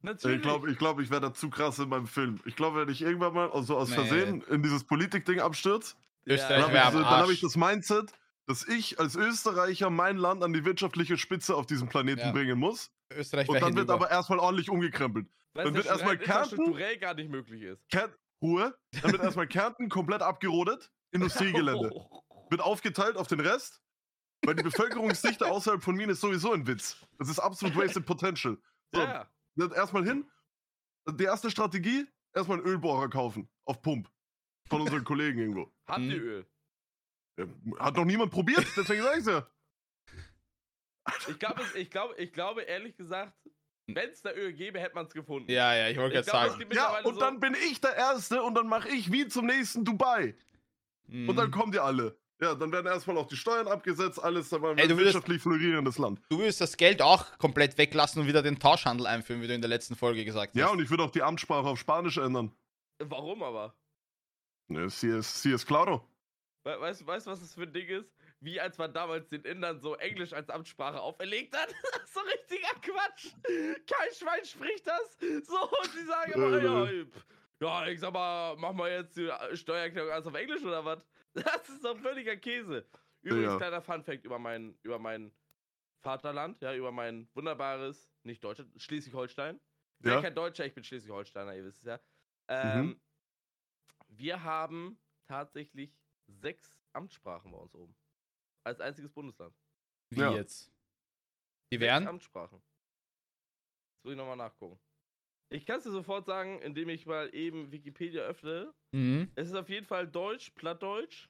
[0.03, 0.37] Natürlich.
[0.37, 2.39] Ich glaube, ich, glaub, ich wäre da zu krass in meinem Film.
[2.45, 3.95] Ich glaube, wenn ich irgendwann mal also aus Nee.
[3.95, 8.11] Versehen in dieses Politik-Ding abstürze, Österreich dann habe ich, hab ich das Mindset,
[8.45, 12.31] dass ich als Österreicher mein Land an die wirtschaftliche Spitze auf diesem Planeten Ja.
[12.31, 12.91] bringen muss.
[13.11, 13.93] Österreich Und dann wird hinüber.
[13.93, 15.27] aber erstmal ordentlich umgekrempelt.
[15.53, 17.89] Weil dann wird ja erstmal Kärnten- infrastrukturell gar nicht möglich ist.
[17.89, 18.11] Kern
[18.41, 18.75] Ruhe.
[19.01, 20.91] Dann wird erstmal Kärnten komplett abgerodet.
[21.11, 21.91] Industriegelände.
[22.49, 23.79] Wird aufgeteilt auf den Rest.
[24.45, 26.97] Weil die Bevölkerungsdichte außerhalb von Wien ist sowieso ein Witz.
[27.17, 28.57] Das ist absolut wasted potential.
[28.91, 29.27] So, Ja.
[29.55, 30.29] Dann erstmal hin.
[31.09, 33.49] Die erste Strategie, erstmal einen Ölbohrer kaufen.
[33.65, 34.09] Auf Pump.
[34.69, 35.71] Von unseren Kollegen irgendwo.
[35.85, 36.27] Habt ihr Mhm.
[36.27, 36.45] Öl?
[37.79, 39.47] Hat noch niemand probiert, deswegen sag ich's ja.
[41.27, 43.33] Ich glaube, ich glaube, ich glaube, ehrlich gesagt,
[43.87, 45.51] wenn es da Öl gäbe, hätte man es gefunden.
[45.51, 46.61] Ja, ja, ich wollte gerade glaub, sagen.
[46.61, 49.83] Ja, mittlerweile und dann bin ich der Erste und dann mache ich wie zum nächsten
[49.83, 50.35] Dubai.
[51.09, 52.17] Und dann kommen die alle.
[52.43, 55.41] Ja, dann werden erstmal auch die Steuern abgesetzt, alles, dann waren wir ein würdest- wirtschaftlich
[55.41, 56.19] florierendes Land.
[56.29, 59.62] Du willst das Geld auch komplett weglassen und wieder den Tauschhandel einführen, wie du in
[59.62, 60.73] der letzten Folge gesagt Ja, hast.
[60.73, 62.51] und ich würde auch die Amtssprache auf Spanisch ändern.
[62.99, 63.73] Warum aber?
[64.67, 66.06] Ne, si es, si es claro.
[66.65, 68.10] We weißt du, weißt, was das für ein Ding ist?
[68.39, 71.67] Wie als man damals den Indern so Englisch als Amtssprache auferlegt hat.
[72.13, 73.27] so richtiger Quatsch.
[73.88, 75.17] Kein Schwein spricht das.
[75.45, 76.89] So, und sie sagen immer, ja,
[77.62, 80.99] ja, ich sag mal, machen wir jetzt die Steuererklärung alles auf Englisch oder was?
[81.58, 82.88] Das ist doch völliger Käse.
[83.22, 83.58] Übrigens, Ja.
[83.58, 85.34] kleiner Funfact über mein, über mein
[86.02, 89.56] Vaterland, ja, über mein wunderbares, nicht Deutschland, Schleswig-Holstein.
[89.56, 90.15] Ich bin Ja.
[90.17, 92.00] ja kein Deutscher, ich bin Schleswig-Holsteiner, ihr wisst es ja.
[92.50, 93.02] Ähm, Mhm.
[94.10, 97.96] Wir haben tatsächlich sechs Amtssprachen bei uns oben.
[98.63, 99.56] Als einziges Bundesland.
[100.10, 100.32] Wie Ja.
[100.36, 100.72] jetzt?
[101.72, 102.08] Die Sechs wären?
[102.08, 102.60] Amtssprachen.
[102.60, 104.80] Jetzt muss ich nochmal nachgucken.
[105.53, 108.73] Ich kann es dir sofort sagen, indem ich mal eben Wikipedia öffne.
[108.91, 109.31] Mhm.
[109.35, 111.29] Es ist auf jeden Fall Deutsch, Plattdeutsch.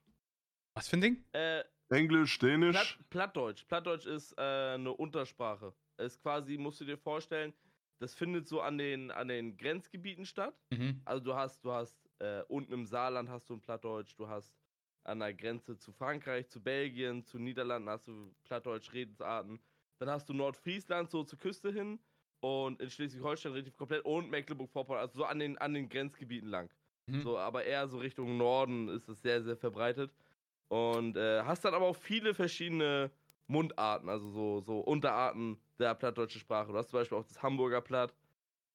[0.75, 1.25] Was für ein Ding?
[1.33, 2.71] Äh, Englisch, Dänisch.
[2.71, 3.67] Platt, Plattdeutsch.
[3.67, 5.73] Plattdeutsch ist äh, eine Untersprache.
[5.97, 7.53] Es ist quasi, musst du dir vorstellen,
[7.99, 10.55] das findet so an den, an den Grenzgebieten statt.
[10.71, 11.01] Mhm.
[11.03, 14.55] Also du hast, du hast äh, unten im Saarland hast du ein Plattdeutsch, du hast
[15.03, 19.59] an der Grenze zu Frankreich, zu Belgien, zu Niederlanden hast du Plattdeutsch-Redensarten.
[19.99, 21.99] Dann hast du Nordfriesland so zur Küste hin
[22.43, 26.69] und in Schleswig-Holstein relativ komplett und Mecklenburg-Vorpommern, also so an den, an den Grenzgebieten lang.
[27.07, 27.21] Mhm.
[27.21, 30.11] So, aber eher so Richtung Norden ist es sehr, sehr verbreitet.
[30.67, 33.11] Und äh, hast dann aber auch viele verschiedene
[33.47, 36.73] Mundarten, also so, so Unterarten der plattdeutschen Sprache.
[36.73, 38.13] Du hast zum Beispiel auch das Hamburger Platt.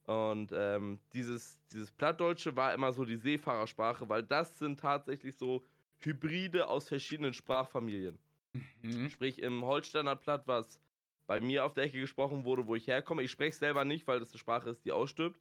[0.07, 5.63] Und ähm, dieses, dieses Plattdeutsche war immer so die Seefahrersprache, weil das sind tatsächlich so
[5.99, 8.19] Hybride aus verschiedenen Sprachfamilien.
[8.81, 9.11] Mhm.
[9.11, 10.81] Sprich, im Holsteiner Platt, was
[11.29, 13.23] bei mir auf der Ecke gesprochen wurde, wo ich herkomme.
[13.23, 15.39] Ich spreche es selber nicht, weil das eine Sprache ist, die ausstirbt.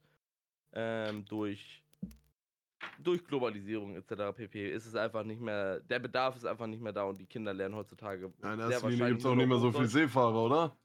[0.74, 1.82] Ähm, durch,
[2.98, 4.36] durch Globalisierung etc.
[4.36, 4.70] pp.
[4.70, 7.54] ist es einfach nicht mehr, der Bedarf ist einfach nicht mehr da und die Kinder
[7.54, 8.30] lernen heutzutage.
[8.42, 9.86] Ja, in erster Linie gibt es auch nicht mehr so viele.
[9.86, 10.76] Seefahrer, oder?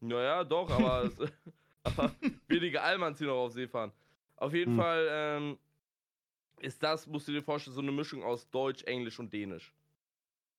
[0.00, 1.16] Naja, doch, aber, es,
[1.84, 2.12] aber
[2.48, 3.92] wenige Allmanns, die noch auf See fahren.
[4.34, 4.78] Auf jeden Hm.
[4.80, 5.58] Fall ähm,
[6.58, 9.72] ist das, musst du dir vorstellen, so eine Mischung aus Deutsch, Englisch und Dänisch.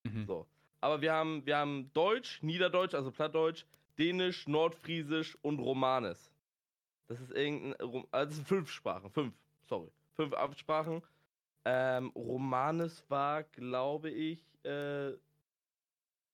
[0.04, 0.26] Mhm.
[0.26, 0.48] So.
[0.82, 3.66] Aber wir haben, wir haben Deutsch, Niederdeutsch, also Plattdeutsch,
[3.98, 6.32] Dänisch, Nordfriesisch und Romanes.
[7.08, 9.34] Das ist irgendein, also das sind fünf Sprachen, fünf,
[9.68, 11.02] sorry, fünf Amtssprachen.
[11.66, 15.12] Ähm, Romanes war, glaube ich, äh,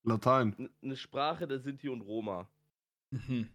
[0.04, 0.70] Latein.
[0.82, 2.48] eine Sprache der Sinti und Roma.
[3.10, 3.50] Mhm.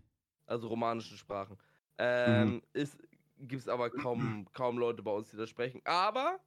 [0.46, 1.58] also romanischen Sprachen.
[1.98, 2.98] Ähm, ist,
[3.38, 5.80] gibt es aber kaum, kaum Leute bei uns, die das sprechen.
[5.84, 6.40] Aber,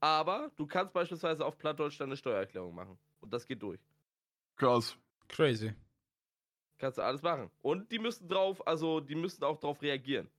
[0.00, 2.98] aber, du kannst beispielsweise auf Plattdeutsch deine Steuererklärung machen.
[3.24, 3.80] Und das geht durch.
[4.56, 4.96] Krass.
[5.28, 5.74] Crazy.
[6.76, 7.50] Kannst du alles machen.
[7.62, 10.30] Und die müssen drauf, also die müssen auch drauf reagieren.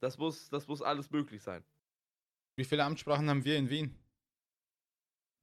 [0.00, 1.64] Das muss, das muss alles möglich sein.
[2.56, 3.96] Wie viele Amtssprachen haben wir in Wien?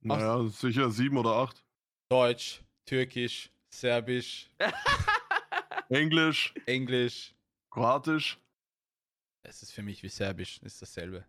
[0.02, 1.64] Naja, sicher sieben oder acht.
[2.10, 4.50] Deutsch, Türkisch, Serbisch,
[5.88, 7.34] Englisch, Englisch.
[7.70, 8.38] Kroatisch.
[9.42, 11.24] Es ist für mich wie Serbisch, ist dasselbe.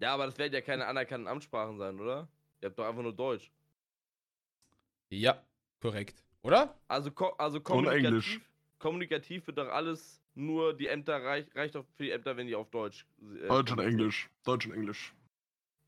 [0.00, 2.28] Ja, aber das werden ja keine anerkannten Amtssprachen sein, oder?
[2.60, 3.50] Ihr habt doch einfach nur Deutsch.
[5.10, 5.42] Ja,
[5.80, 6.22] korrekt.
[6.42, 6.78] Oder?
[6.88, 8.40] Also, ko also kommunikativ,
[8.78, 12.54] kommunikativ wird doch alles nur die Ämter reich, reicht doch für die Ämter, wenn die
[12.54, 13.06] auf Deutsch.
[13.20, 13.80] äh, Deutsch und.
[13.80, 14.30] Englisch.
[14.44, 15.14] Deutsch und Englisch.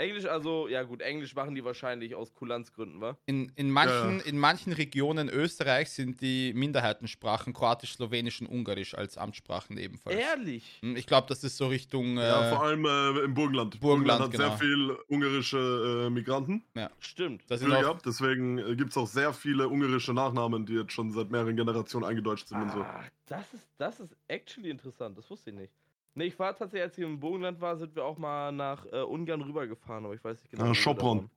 [0.00, 3.16] Englisch, also, ja gut, Englisch machen die wahrscheinlich aus Kulanzgründen, wa?
[3.26, 4.24] In, in, manchen, Ja.
[4.24, 10.16] in manchen Regionen Österreichs sind die Minderheitensprachen Kroatisch, Slowenisch und Ungarisch als Amtssprachen ebenfalls.
[10.16, 10.78] Ehrlich?
[10.80, 12.16] Hm, Ich glaube, das ist so Richtung.
[12.16, 13.78] Äh, Ja, vor allem äh, im Burgenland.
[13.80, 14.48] Burgenland, hat genau.
[14.48, 16.64] sehr viel ungarische äh, Migranten.
[16.98, 17.42] Stimmt.
[17.48, 20.92] das sind auch, gehabt, deswegen äh, gibt es auch sehr viele ungarische Nachnamen, die jetzt
[20.92, 22.80] schon seit mehreren Generationen eingedeutscht sind und so.
[22.80, 25.72] Ah, das ist, das ist actually interessant, das wusste ich nicht.
[26.14, 29.00] Ne, ich war tatsächlich, als ich im Burgenland war, sind wir auch mal nach äh,
[29.02, 30.64] Ungarn rübergefahren, aber ich weiß nicht genau.
[30.66, 31.18] Da Sopron.
[31.18, 31.30] waren.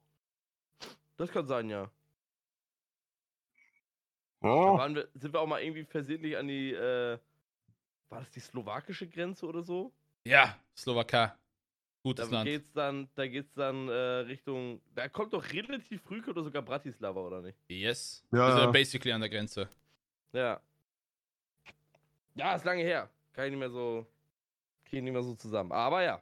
[1.17, 1.89] Das kann sein, ja.
[4.41, 7.17] Da Oh, waren wir, sind wir auch mal irgendwie versehentlich an die, äh,
[8.09, 9.93] war das die slowakische Grenze oder so?
[10.25, 11.31] ja, Slowakei.
[12.01, 12.49] Gutes Da Land.
[12.49, 17.21] geht's dann, da geht's dann äh, Richtung, da kommt doch relativ früh oder sogar Bratislava,
[17.21, 17.57] oder nicht?
[17.69, 18.21] Yes.
[18.33, 18.71] Ja, also ja.
[18.71, 19.69] basically an der Grenze.
[20.33, 20.59] Ja.
[22.35, 23.09] Ja, ist lange her.
[23.31, 24.05] Kann ich nicht mehr so,
[24.85, 25.71] kriege ich nicht mehr so zusammen.
[25.71, 26.21] Aber ja.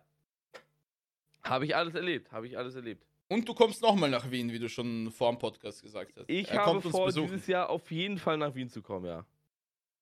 [1.44, 3.06] Habe ich alles erlebt, habe ich alles erlebt.
[3.28, 6.30] Und du kommst nochmal nach Wien, wie du schon vor dem Podcast gesagt hast.
[6.30, 9.26] Ich er habe vor, dieses Jahr auf jeden Fall nach Wien zu kommen, ja.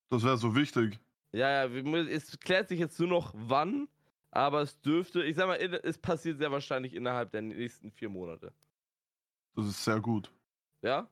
[0.09, 0.99] das wäre so wichtig.
[1.31, 3.87] Ja, ja, es klärt sich jetzt nur noch wann,
[4.31, 8.51] aber es dürfte, ich sag mal, es passiert sehr wahrscheinlich innerhalb der nächsten vier Monate.
[9.55, 10.31] Das ist sehr gut.
[10.81, 11.07] Ja?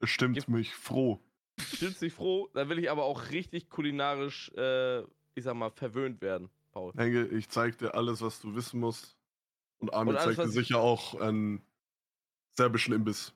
[0.00, 1.20] Es stimmt Gib- mich froh.
[1.58, 2.50] Stimmt's dich froh?
[2.54, 5.00] Dann will ich aber auch richtig kulinarisch, äh,
[5.34, 6.92] ich sag mal, verwöhnt werden, Paul.
[6.96, 9.16] Henke, ich zeig dir alles, was du wissen musst.
[9.78, 11.62] Und Armin zeigt dir sicher auch einen
[12.56, 13.32] serbischen Imbiss.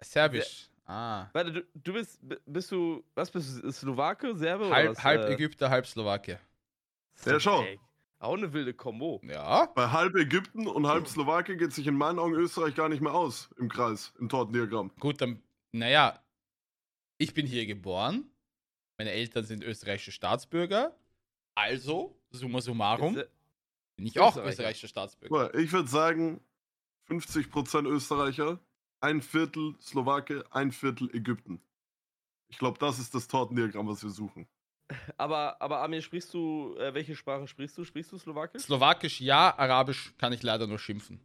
[0.00, 0.68] Serbisch.
[0.84, 1.28] Ah.
[1.32, 5.04] Warte, du, du bist, bist du, was bist du, Slowake, Serbe oder Halb, was?
[5.04, 6.38] halb Äh, Ägypter, halb Slowakei.
[7.24, 7.62] Ja, schau.
[7.62, 7.78] Ey,
[8.18, 9.20] Auch eine wilde Kombo.
[9.24, 9.66] Ja.
[9.66, 13.14] Bei halb Ägypten und halb Slowakei geht sich in meinen Augen Österreich gar nicht mehr
[13.14, 14.90] aus im Kreis, im Tortendiagramm.
[14.98, 16.18] Gut, dann, naja,
[17.18, 18.24] ich bin hier geboren.
[18.98, 20.96] Meine Eltern sind österreichische Staatsbürger.
[21.54, 23.28] Also, summa summarum, Ist, äh,
[23.96, 24.48] bin ich auch Österreicher.
[24.50, 25.54] österreichischer Staatsbürger.
[25.54, 26.40] Ich würde sagen,
[27.08, 28.58] 50% Österreicher,
[29.00, 31.60] ein Viertel Slowake, ein Viertel Ägypten.
[32.48, 34.46] Ich glaube, das ist das Tortendiagramm, was wir suchen.
[35.16, 37.84] Aber, aber Amir, sprichst du, äh, welche Sprachen sprichst du?
[37.84, 38.62] Sprichst du Slowakisch?
[38.62, 41.20] Slowakisch ja, Arabisch kann ich leider nur schimpfen.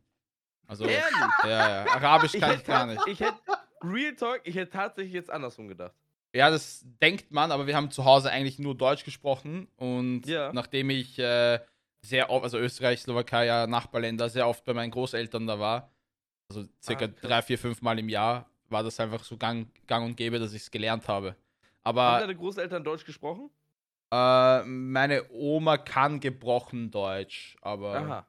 [0.68, 1.12] Also, ja, Ehrlich?
[1.46, 1.86] ja.
[1.94, 3.08] Arabisch kann ich hätte gar nicht.
[3.08, 3.40] Ich hätte,
[3.84, 5.96] Real Talk, ich hätte tatsächlich jetzt andersrum gedacht.
[6.38, 9.67] Ja, das denkt man, aber wir haben zu Hause eigentlich nur Deutsch gesprochen.
[9.76, 10.54] Und Ja.
[10.54, 11.60] nachdem ich äh,
[12.02, 15.91] sehr oft, also Österreich, Slowakei, ja, Nachbarländer, sehr oft bei meinen Großeltern da war,
[16.50, 20.06] also circa Ah, drei, vier, fünf Mal im Jahr, war das einfach so gang, gang
[20.06, 21.30] und gäbe, dass ich es gelernt habe.
[21.30, 21.38] Haben
[21.84, 23.50] Aber deine Großeltern Deutsch gesprochen?
[24.13, 28.28] äh, meine Oma kann gebrochen Deutsch, aber Aha.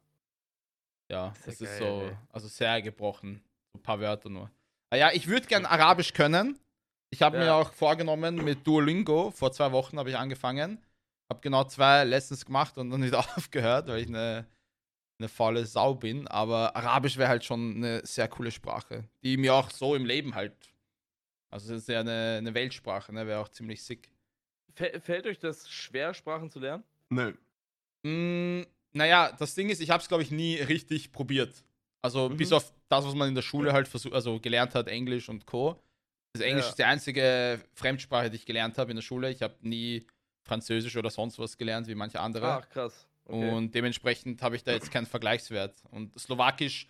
[1.10, 2.16] ja, Ist ja das ist geil, so, ey.
[2.32, 3.42] also sehr gebrochen.
[3.74, 4.50] Ein paar Wörter nur.
[4.90, 6.58] Ah ja, ich würde gern Arabisch können.
[7.10, 7.54] Ich habe mir Ja.
[7.60, 10.84] auch vorgenommen, mit Duolingo, vor zwei Wochen habe ich angefangen.
[11.30, 14.46] Habe genau zwei Lessons gemacht und dann wieder aufgehört, weil ich eine,
[15.18, 16.28] eine faule Sau bin.
[16.28, 20.34] Aber Arabisch wäre halt schon eine sehr coole Sprache, die mir auch so im Leben
[20.34, 20.54] halt.
[21.50, 23.26] Also, es ist ja eine, eine Weltsprache, ne?
[23.26, 24.10] wäre auch ziemlich sick.
[24.76, 26.84] Fä- Fällt euch das schwer, Sprachen zu lernen?
[27.08, 27.32] Nee.
[28.06, 31.64] Mm, naja, das Ding ist, ich habe es, glaube ich, nie richtig probiert.
[32.02, 32.36] Also Mhm.
[32.36, 35.46] bis auf das, was man in der Schule halt versuch, also gelernt hat, Englisch und
[35.46, 35.82] Co.
[36.32, 36.68] Das Englisch Ja.
[36.70, 39.30] ist die einzige Fremdsprache, die ich gelernt habe in der Schule.
[39.30, 40.06] Ich habe nie
[40.42, 42.46] Französisch oder sonst was gelernt, wie manche andere.
[42.62, 43.06] Ach, krass.
[43.24, 43.50] Okay.
[43.50, 45.82] Und dementsprechend habe ich da jetzt keinen Vergleichswert.
[45.90, 46.88] Und Slowakisch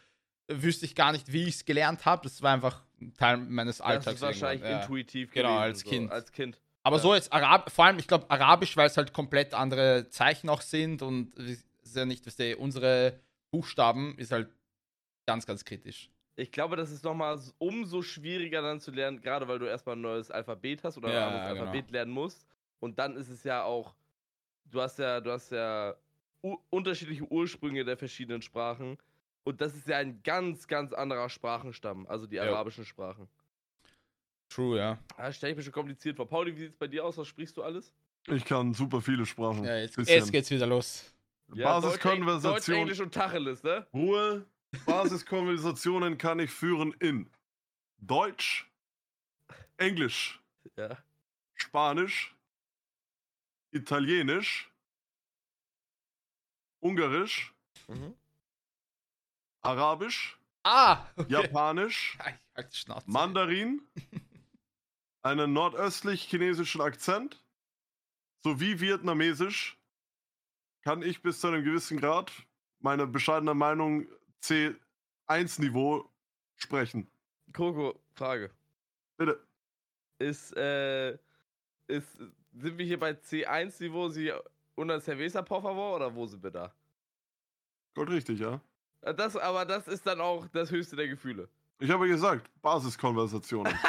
[0.49, 2.23] wüsste ich gar nicht, wie ich es gelernt habe.
[2.23, 4.15] Das war einfach ein Teil meines das Alltags.
[4.17, 4.81] ist wahrscheinlich ja.
[4.81, 6.11] intuitiv Genau, als so, Kind.
[6.13, 6.61] Als Kind.
[6.85, 7.03] Aber Ja.
[7.03, 10.63] so jetzt Arab vor allem, ich glaube, Arabisch, weil es halt komplett andere Zeichen auch
[10.63, 13.19] sind und ist ja nicht, was unsere
[13.51, 14.49] Buchstaben ist halt
[15.27, 16.11] ganz, ganz kritisch.
[16.39, 20.03] Ich glaube, das ist nochmal umso schwieriger dann zu lernen, gerade weil du erstmal ein
[20.03, 21.61] neues Alphabet hast oder Ja, ein anderes genau.
[21.65, 22.47] Alphabet lernen musst.
[22.79, 23.97] Und dann ist es ja auch,
[24.67, 25.97] du hast ja, du hast ja
[26.71, 28.97] unterschiedliche Ursprünge der verschiedenen Sprachen.
[29.43, 32.45] Und das ist ja ein ganz, ganz anderer Sprachenstamm, also die Ja.
[32.45, 33.27] arabischen Sprachen.
[34.49, 34.99] True, ja.
[35.17, 36.29] Das stelle ich mir schon kompliziert vor.
[36.29, 37.19] Pauli, wie sieht es bei dir aus?
[37.19, 37.93] Was sprichst du alles?
[38.29, 39.65] Ich kann super viele Sprachen.
[39.65, 41.13] ja jetzt, jetzt geht's wieder los.
[41.49, 42.77] Deutsch, Deutsch, Basiskonversation.
[42.77, 43.89] Englisch und Tacheles, ne?
[43.93, 44.47] Ruhe.
[44.85, 47.31] Basiskonversationen kann ich führen in
[47.99, 48.71] Deutsch,
[49.77, 50.41] Englisch,
[50.77, 50.99] Ja.
[51.55, 52.35] Spanisch,
[53.73, 54.71] Italienisch,
[56.81, 57.53] Ungarisch,
[57.89, 58.15] Mhm.
[59.63, 61.07] Arabisch, Ah!
[61.17, 61.33] Okay.
[61.33, 62.19] Japanisch,
[62.73, 63.11] Schnauze.
[63.11, 63.81] Mandarin,
[65.23, 67.43] einen nordöstlich-chinesischen Akzent
[68.43, 69.79] sowie Vietnamesisch
[70.83, 72.31] kann ich bis zu einem gewissen Grad,
[72.81, 74.07] meine bescheidene Meinung,
[74.43, 76.09] C1-Niveau
[76.57, 77.11] sprechen.
[77.53, 78.51] Coco, Frage.
[79.17, 79.47] Bitte.
[80.19, 81.13] Ist, äh,
[81.87, 82.17] ist,
[82.53, 84.33] sind wir hier bei C1-Niveau, sie
[84.75, 86.73] unter Cerveza, por favor, oder wo sind wir da?
[87.95, 88.61] Gold richtig, ja?
[89.01, 91.49] Äh, Das, aber das ist dann auch das höchste der Gefühle.
[91.81, 93.77] Ich habe gesagt, Basiskonversationen.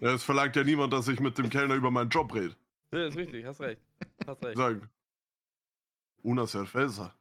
[0.00, 2.54] Es verlangt ja niemand, dass ich mit dem Kellner über meinen Job rede.
[2.92, 3.80] Ja, ist richtig, hast recht.
[4.26, 4.56] Hast recht.
[4.56, 4.88] Sagen,
[6.22, 7.14] una cerveza.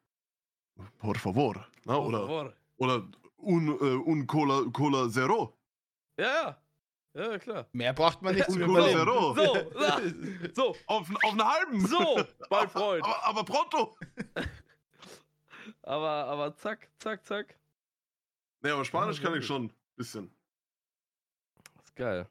[1.00, 1.56] Por favor.
[1.86, 2.54] Na, Por oder favor.
[2.78, 5.58] oder un, äh, un cola, cola zero.
[6.18, 6.62] Ja, ja.
[7.13, 7.66] Ja, klar.
[7.72, 9.00] Mehr braucht man nicht cola Überleben.
[9.00, 9.34] zero.
[9.34, 11.88] So, so, Auf, auf einen halben.
[11.88, 13.04] so, mein Freund.
[13.04, 13.98] Aber, aber pronto.
[15.82, 17.58] Aber, aber zack, zack, zack.
[18.62, 19.66] Nee, aber Spanisch kann ich schon.
[19.66, 20.32] ein Bisschen.
[21.76, 22.28] Das ist geil.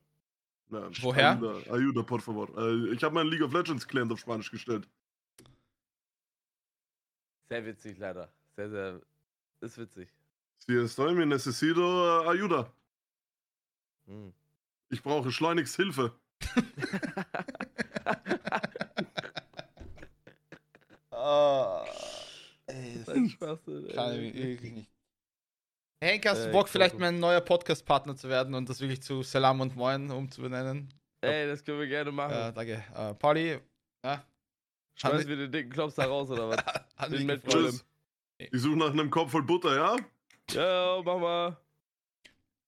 [0.71, 1.31] Ja, Woher?
[1.33, 2.49] Ayuda, ayuda, por favor.
[2.57, 4.89] Äh, ich habe meinen League of Legends Client auf Spanisch gestellt.
[7.49, 8.31] Sehr witzig, leider.
[8.57, 9.01] Sehr, sehr.
[9.61, 10.09] Ist witzig.
[10.59, 11.83] Si estoy, me necesito
[12.23, 12.73] äh, ayuda.
[14.07, 14.33] Hm.
[14.91, 16.13] Ich brauche schleunigst Hilfe.
[21.19, 21.85] Ah,
[22.67, 24.91] ey, das Ein Schwachsinn, kann ich wirklich nicht.
[26.01, 29.03] Henk, hast du Äh, Bock, ich vielleicht mein neuer Podcast-Partner zu werden und das wirklich
[29.03, 30.93] zu Salam und Moin umzubenennen?
[31.23, 32.33] Ey, das können wir gerne machen.
[32.33, 32.85] Ja, danke.
[32.95, 33.59] Äh, Pauli,
[34.05, 34.25] ja,
[34.95, 36.59] Schmeißen wir den dicken Klops da raus, oder was?
[36.97, 37.41] hat Bin
[38.39, 39.97] Ich suche nach einem Kopf voll Butter, ja?
[40.51, 41.57] ja, mach mal.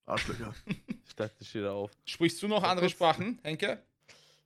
[0.07, 0.55] Arschlöcher.
[1.09, 1.91] Ich dachte, ich stehe da auf.
[2.05, 2.93] Sprichst du noch Ja, andere kurz.
[2.93, 3.83] Sprachen, Henke?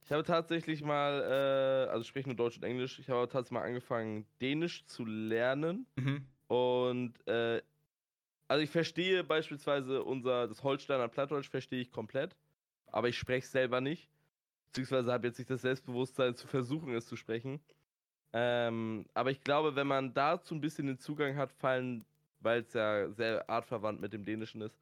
[0.05, 3.51] Ich habe tatsächlich mal, äh, also ich spreche nur Deutsch und Englisch, ich habe tatsächlich
[3.51, 5.87] mal angefangen, Dänisch zu lernen.
[5.97, 6.25] Mhm.
[6.47, 7.61] Und, äh,
[8.49, 12.37] also ich verstehe beispielsweise unser, das Holsteiner Plattdeutsch verstehe ich komplett,
[12.87, 14.09] aber ich spreche es selber nicht.
[14.69, 17.61] Beziehungsweise habe jetzt nicht das Selbstbewusstsein zu versuchen, es zu sprechen.
[18.33, 22.05] Ähm, aber ich glaube, wenn man dazu ein bisschen den Zugang hat, fallen,
[22.41, 24.79] weil es ja sehr artverwandt mit dem Dänischen ist,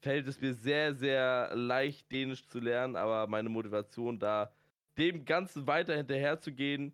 [0.00, 4.52] fällt es mir sehr, sehr leicht, Dänisch zu lernen, aber meine Motivation da,
[4.98, 6.92] dem Ganzen weiter hinterher zu gehen,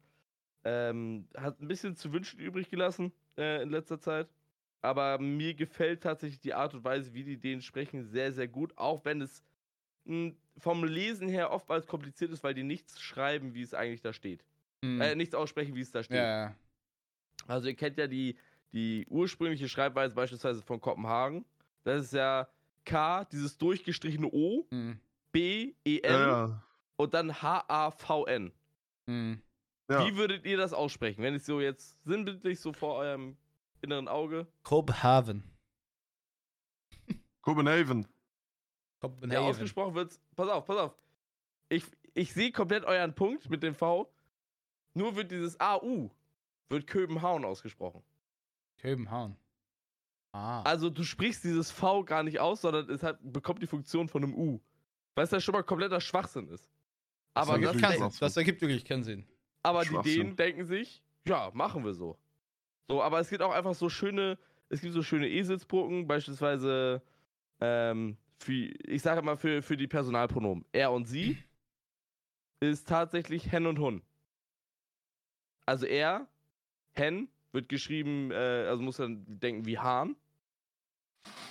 [0.65, 4.29] ähm, hat ein bisschen zu wünschen übrig gelassen äh, in letzter Zeit.
[4.83, 8.73] aber mir gefällt tatsächlich die Art und Weise, wie die den sprechen, sehr, sehr gut,
[8.77, 9.45] auch wenn es
[10.05, 14.13] mh, vom Lesen her oftmals kompliziert ist, weil die nichts schreiben, wie es eigentlich da
[14.13, 14.45] steht.
[14.85, 15.01] Hm.
[15.01, 16.17] Äh, nichts aussprechen, wie es da steht.
[16.19, 16.55] ja, ja.
[17.47, 18.37] Also ihr kennt ja die,
[18.73, 21.45] die ursprüngliche Schreibweise beispielsweise von Kopenhagen.
[21.85, 22.49] Das ist ja
[22.85, 24.99] K, dieses durchgestrichene O, Hm.
[25.33, 26.63] B, E, N Ja, ja.
[26.97, 28.53] und dann H, A, V, N.
[29.07, 29.41] Hm.
[29.91, 30.05] ja.
[30.07, 33.37] Wie würdet ihr das aussprechen, wenn ich so jetzt sinnbildlich so vor eurem
[33.81, 34.47] inneren Auge?
[34.63, 35.43] Copenhagen.
[37.43, 38.03] Copenhagen.
[38.03, 38.09] Ja,
[39.01, 39.45] Copenhagen.
[39.45, 40.21] ausgesprochen wird's.
[40.37, 40.95] Pass auf, pass auf.
[41.69, 44.11] Ich, ich sehe komplett euren Punkt mit dem V.
[44.99, 46.11] Nur wird dieses AU,
[46.69, 48.03] wird Köbenhauen ausgesprochen.
[48.83, 49.37] Copenhagen.
[50.33, 50.63] Ah.
[50.63, 54.25] Also du sprichst dieses V gar nicht aus, sondern es hat, bekommt die Funktion von
[54.25, 54.61] einem U.
[55.15, 56.69] Weil es ja schon mal kompletter Schwachsinn ist.
[57.35, 59.25] Aber, ergibt das, keinen das ergibt wirklich keinen Sinn.
[59.63, 60.03] aber die.
[60.03, 62.19] Dänen denken sich, ja, machen wir so.
[62.89, 64.37] So, aber es gibt auch einfach so schöne,
[64.69, 67.03] es gibt so schöne Eselsbrücken, beispielsweise,
[67.61, 70.65] ähm, für, ich sage mal für, für die Personalpronomen.
[70.73, 71.39] Er und sie
[72.61, 74.03] ist tatsächlich Hen und Hun.
[75.69, 76.27] Also er,
[76.95, 78.35] Hen, wird geschrieben, äh,
[78.69, 80.17] also muss dann denken wie Hahn.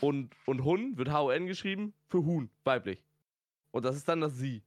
[0.01, 3.03] Und, und Hun wird H-O-N geschrieben für Huhn, weiblich.
[3.69, 4.63] Und das ist dann das Sie.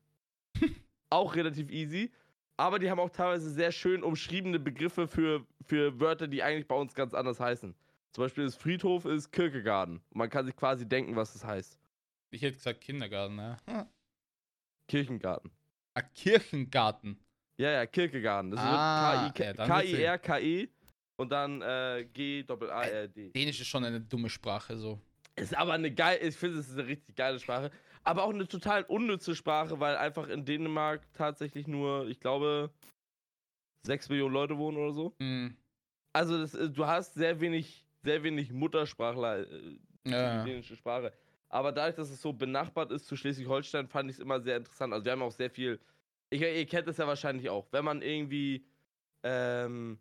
[1.10, 2.12] auch relativ easy.
[2.56, 6.76] Aber die haben auch teilweise sehr schön umschriebene Begriffe für, für Wörter, die eigentlich bei
[6.76, 7.74] uns ganz anders heißen.
[8.12, 9.96] Zum Beispiel das Friedhof ist Kirkegarten.
[9.96, 11.76] Und man kann sich quasi denken, was das heißt.
[12.30, 13.56] Ich hätte gesagt Kindergarten, ja.
[13.66, 13.86] Hm.
[14.86, 15.50] Kirchengarten.
[15.94, 17.18] Ah, Kirchengarten.
[17.60, 18.50] Ja, ja, Kirkegarten.
[18.52, 19.66] Das Ah, wird ja.
[19.66, 20.68] K-I-R-K-E
[21.16, 23.32] und dann äh, G-A-R-D.
[23.32, 24.98] Dänisch ist schon eine dumme Sprache, so.
[25.36, 27.70] Ist aber eine geile, ich finde, es ist eine richtig geile Sprache.
[28.02, 32.70] Aber auch eine total unnütze Sprache, weil einfach in Dänemark tatsächlich nur, ich glaube,
[33.86, 35.14] 6 Millionen Leute wohnen oder so.
[35.20, 35.54] Hm.
[36.14, 40.42] Also das, äh, du hast sehr wenig, sehr wenig Muttersprachler äh, Ja.
[40.44, 41.12] die dänische Sprache.
[41.50, 44.94] Aber dadurch, dass es so benachbart ist zu Schleswig-Holstein, fand ich es immer sehr interessant.
[44.94, 45.78] Also wir haben auch sehr viel.
[46.30, 47.66] Ich, ihr kennt es ja wahrscheinlich auch.
[47.72, 48.64] Wenn man irgendwie
[49.22, 49.98] ähm,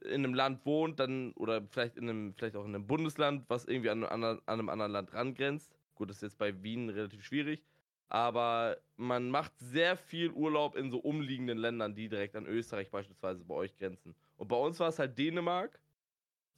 [0.00, 3.64] in einem Land wohnt, dann, oder vielleicht in einem, vielleicht auch in einem Bundesland, was
[3.64, 5.76] irgendwie an, an, an einem anderen Land rangrenzt.
[5.94, 7.62] Gut, das ist jetzt bei Wien relativ schwierig.
[8.08, 13.44] Aber man macht sehr viel Urlaub in so umliegenden Ländern, die direkt an Österreich beispielsweise
[13.44, 14.14] bei euch grenzen.
[14.36, 15.80] Und bei uns war es halt Dänemark.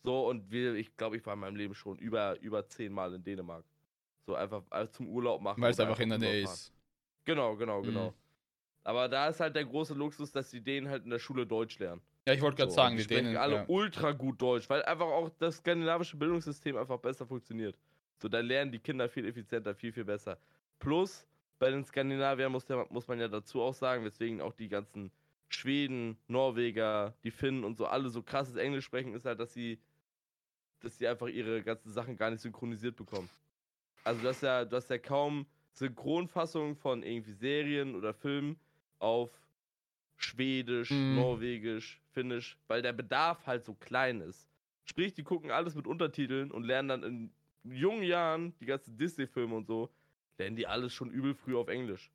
[0.03, 3.22] So, und wir, ich glaube, ich war in meinem Leben schon über, über zehnmal in
[3.22, 3.64] Dänemark.
[4.27, 5.62] So einfach äh, zum Urlaub machen.
[5.62, 6.72] Weil es einfach in der Nähe ist.
[7.25, 8.11] Genau, genau, genau.
[8.11, 8.25] Mhm.
[8.87, 11.77] Aber da ist halt der große Luxus, dass die Dänen halt in der Schule Deutsch
[11.81, 12.01] lernen.
[12.25, 13.37] Ja, ich wollte gerade So, sagen, die sprechen Dänen.
[13.37, 13.64] alle ja.
[13.66, 17.77] ultra gut Deutsch, weil einfach auch das skandinavische Bildungssystem einfach besser funktioniert.
[18.18, 20.38] So, da lernen die Kinder viel effizienter, viel, viel besser.
[20.79, 21.27] Plus,
[21.59, 25.11] bei den Skandinaviern muss, der, muss man ja dazu auch sagen, weswegen auch die ganzen
[25.49, 29.81] Schweden, Norweger, die Finnen und so alle so krasses Englisch sprechen, ist halt, dass sie,
[30.79, 33.29] dass sie einfach ihre ganzen Sachen gar nicht synchronisiert bekommen.
[34.05, 38.61] Also du hast ja, du hast ja kaum Synchronfassungen von irgendwie Serien oder Filmen
[38.98, 39.30] auf
[40.16, 41.14] Schwedisch, Mhm.
[41.14, 44.48] Norwegisch, Finnisch, weil der Bedarf halt so klein ist.
[44.85, 47.30] Sprich, die gucken alles mit Untertiteln und lernen dann in
[47.64, 49.90] jungen Jahren die ganzen Disney-Filme und so,
[50.38, 52.11] lernen die alles schon übel früh auf Englisch.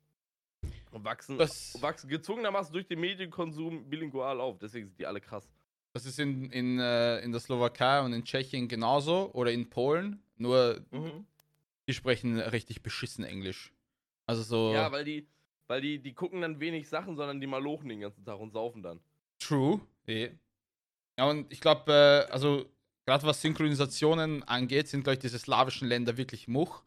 [0.90, 4.58] Und wachsen, Das- wachsen gezwungenermaßen durch den Medienkonsum bilingual auf.
[4.58, 5.48] Deswegen sind die alle krass.
[5.94, 10.22] Das ist in, in, äh, in der Slowakei und in Tschechien genauso oder in Polen,
[10.36, 10.84] nur
[11.86, 13.72] die sprechen richtig beschissen Englisch.
[14.26, 15.26] Also so Ja, weil die,
[15.72, 18.82] weil die, die gucken dann wenig Sachen, sondern die malochen den ganzen Tag und saufen
[18.82, 19.00] dann.
[19.38, 19.80] true.
[20.06, 20.28] Eh.
[21.18, 21.90] Ja, und ich glaube,
[22.28, 22.66] äh, also
[23.06, 26.82] gerade was Synchronisationen angeht, sind, glaube ich, diese slawischen Länder wirklich Much.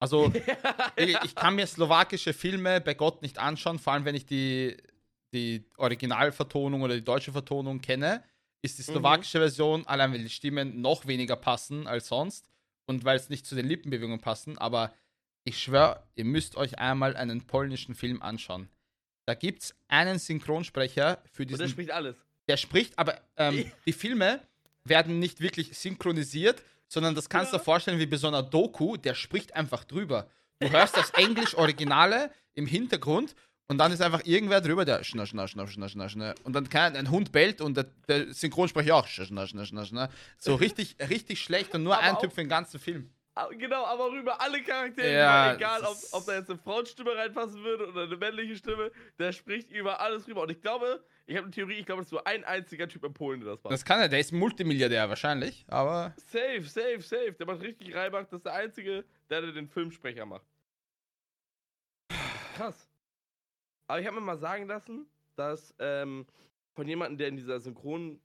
[0.00, 0.32] Also
[0.96, 4.78] ich, ich kann mir slowakische Filme bei Gott nicht anschauen, vor allem wenn ich die,
[5.34, 8.24] die Originalvertonung oder die deutsche Vertonung kenne,
[8.62, 8.96] ist die Mhm.
[8.96, 12.48] slowakische Version, allein weil die Stimmen noch weniger passen als sonst
[12.86, 14.94] und weil es nicht zu den Lippenbewegungen passen, aber
[15.44, 18.68] ich schwöre, ihr müsst euch einmal einen polnischen Film anschauen.
[19.26, 22.16] Da gibt es einen Synchronsprecher für Und der diesen spricht alles.
[22.48, 24.40] der spricht, aber ähm, die Filme
[24.84, 28.96] werden nicht wirklich synchronisiert, sondern das kannst du dir vorstellen wie bei so einer Doku,
[28.96, 30.28] der spricht einfach drüber.
[30.58, 33.34] Du hörst das Englisch-Originale im Hintergrund
[33.68, 36.34] und dann ist einfach irgendwer drüber, der schna, schna, schna, schna, schna, schna.
[36.44, 40.10] Und dann kann ein Hund bellt und der, der Synchronsprecher auch schna, schna, schna, schna.
[40.36, 43.10] So richtig, richtig schlecht und nur Aber ein Typ für den ganzen Film.
[43.52, 47.88] Genau, aber rüber alle Charaktere, Ja, egal ob, ob da jetzt eine Frauenstimme reinpassen würde
[47.88, 50.42] oder eine männliche Stimme, der spricht über alles rüber.
[50.42, 53.04] Und ich glaube, ich habe eine Theorie, ich glaube, es ist nur ein einziger Typ
[53.04, 53.72] in Polen, der das macht.
[53.72, 57.32] Das kann er, der ist Multimilliardär wahrscheinlich, aber safe, safe, safe.
[57.32, 60.46] Der macht richtig Reibach, das ist der einzige, der, der den Filmsprecher macht.
[62.54, 62.86] Krass.
[63.86, 65.06] Aber ich habe mir mal sagen lassen,
[65.36, 66.26] dass ähm,
[66.74, 68.20] von jemandem, der in dieser Synchron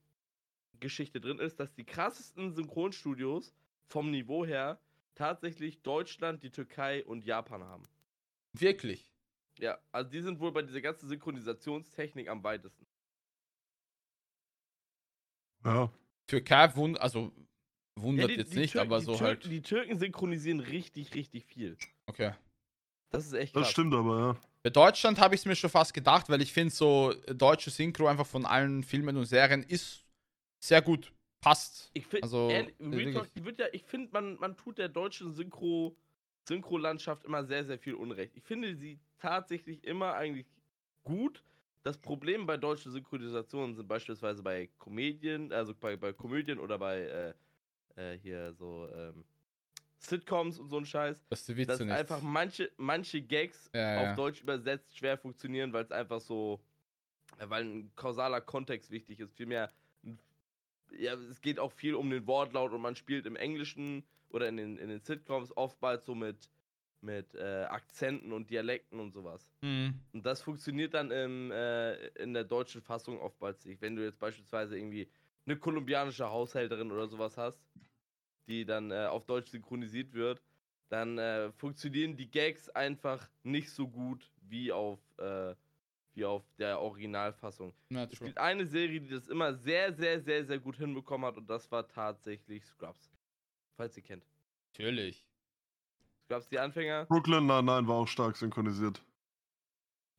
[0.80, 3.54] Geschichte drin ist, dass die krassesten Synchronstudios
[3.88, 4.80] vom Niveau her
[5.18, 7.84] tatsächlich Deutschland, die Türkei und Japan haben.
[8.54, 9.12] Wirklich.
[9.60, 12.86] Ja, also die sind wohl bei dieser ganzen Synchronisationstechnik am weitesten.
[15.66, 15.92] Ja.
[16.28, 17.32] Türkei wund also
[17.96, 19.46] wundert Ja, die- jetzt die nicht, Tür- aber so Türken, halt.
[19.46, 21.78] Die Türken synchronisieren richtig, richtig viel.
[22.06, 22.34] Okay.
[23.10, 23.72] Das ist echt Das krass.
[23.72, 24.38] stimmt aber, ja.
[24.64, 27.70] Bei Deutschland habe ich es mir schon fast gedacht, weil ich finde so äh, deutsche
[27.70, 30.06] Synchro einfach von allen Filmen und Serien ist
[30.60, 31.12] sehr gut.
[31.42, 31.92] Passt.
[31.94, 35.96] Ich finde, Also, ehrlich, ja, ich finde, man, man tut der deutschen Synchro,
[36.48, 38.36] Synchrolandschaft immer sehr, sehr viel Unrecht.
[38.36, 40.48] Ich finde sie tatsächlich immer eigentlich
[41.04, 41.44] gut.
[41.84, 47.02] Das Problem bei deutschen Synchronisationen sind beispielsweise bei Komödien, also bei, bei Komödien oder bei
[47.02, 47.34] äh,
[47.98, 49.24] äh, hier so ähm,
[50.00, 54.16] Sitcoms und so ein Scheiß, Witze dass einfach manche, manche Gags Ja, auf ja.
[54.16, 56.60] Deutsch übersetzt schwer funktionieren, weil es einfach so,
[57.40, 59.34] weil ein kausaler Kontext wichtig ist.
[59.36, 59.72] Vielmehr,
[60.98, 64.58] ja, es geht auch viel um den Wortlaut und man spielt im Englischen oder in
[64.58, 66.50] den, in den Sitcoms oftmals so mit,
[67.02, 69.50] mit äh, Akzenten und Dialekten und sowas.
[69.62, 70.00] Mhm.
[70.14, 73.82] Und das funktioniert dann im, äh, in der deutschen Fassung oftmals nicht.
[73.82, 75.10] Wenn du jetzt beispielsweise irgendwie
[75.46, 77.60] eine kolumbianische Haushälterin oder sowas hast,
[78.48, 80.42] die dann äh, auf Deutsch synchronisiert wird,
[80.90, 85.56] dann äh, funktionieren die Gags einfach nicht so gut wie auf, äh,
[86.18, 87.74] wie auf der Originalfassung.
[87.90, 88.28] Ja, Es true.
[88.28, 91.72] gibt eine Serie, die das immer sehr, sehr, sehr, sehr gut hinbekommen hat und das
[91.72, 93.12] war tatsächlich Scrubs.
[93.76, 94.26] Falls ihr kennt.
[94.74, 95.24] Natürlich.
[96.26, 97.06] Scrubs, die Anfänger.
[97.06, 99.02] Brooklyn Nine-Nine war auch stark synchronisiert.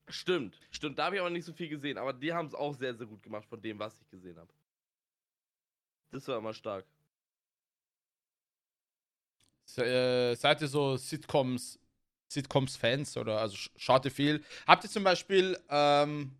[0.08, 0.98] Stimmt, stimmt.
[0.98, 3.06] Da habe ich aber nicht so viel gesehen, aber die haben es auch sehr, sehr
[3.06, 4.50] gut gemacht von dem, was ich gesehen habe.
[6.12, 6.86] Das war immer stark.
[9.76, 11.78] Äh, seid ihr so Sitcoms,
[12.28, 14.42] Sitcoms-Fans oder also sch- schaut ihr viel?
[14.66, 16.32] Habt ihr zum Beispiel, ähm,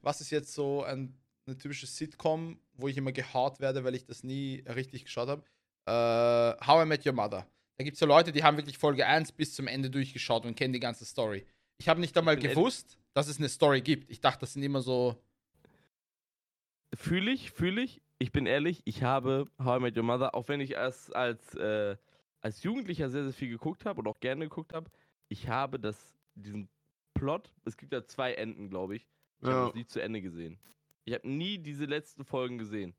[0.00, 1.14] was ist jetzt so ein,
[1.46, 5.42] eine typische Sitcom, wo ich immer gehaut werde, weil ich das nie richtig geschaut habe?
[5.86, 7.46] Äh, How I Met Your Mother.
[7.76, 10.54] Da gibt es ja Leute, die haben wirklich Folge 1 bis zum Ende durchgeschaut und
[10.54, 11.44] kennen die ganze Story.
[11.78, 14.08] Ich habe nicht einmal gewusst, dass es eine Story gibt.
[14.10, 15.16] Ich dachte, das sind immer so.
[16.94, 18.00] Fühle ich, fühle ich.
[18.18, 21.54] Ich bin ehrlich, ich habe How I Met Your Mother, auch wenn ich als, als,
[21.54, 21.96] äh,
[22.40, 24.88] als Jugendlicher sehr, sehr viel geguckt habe und auch gerne geguckt habe,
[25.32, 25.96] ich habe das,
[26.34, 26.68] diesen
[27.14, 29.06] Plot, es gibt ja zwei Enden, glaube ich.
[29.40, 29.64] Ich habe Ja.
[29.66, 30.58] das nie zu Ende gesehen.
[31.04, 32.94] Ich habe nie diese letzten Folgen gesehen.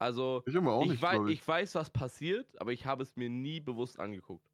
[0.00, 1.40] Also, Ich immer auch ich, nicht, wei ich.
[1.40, 4.44] ich weiß, was passiert, aber ich habe es mir nie bewusst angeguckt.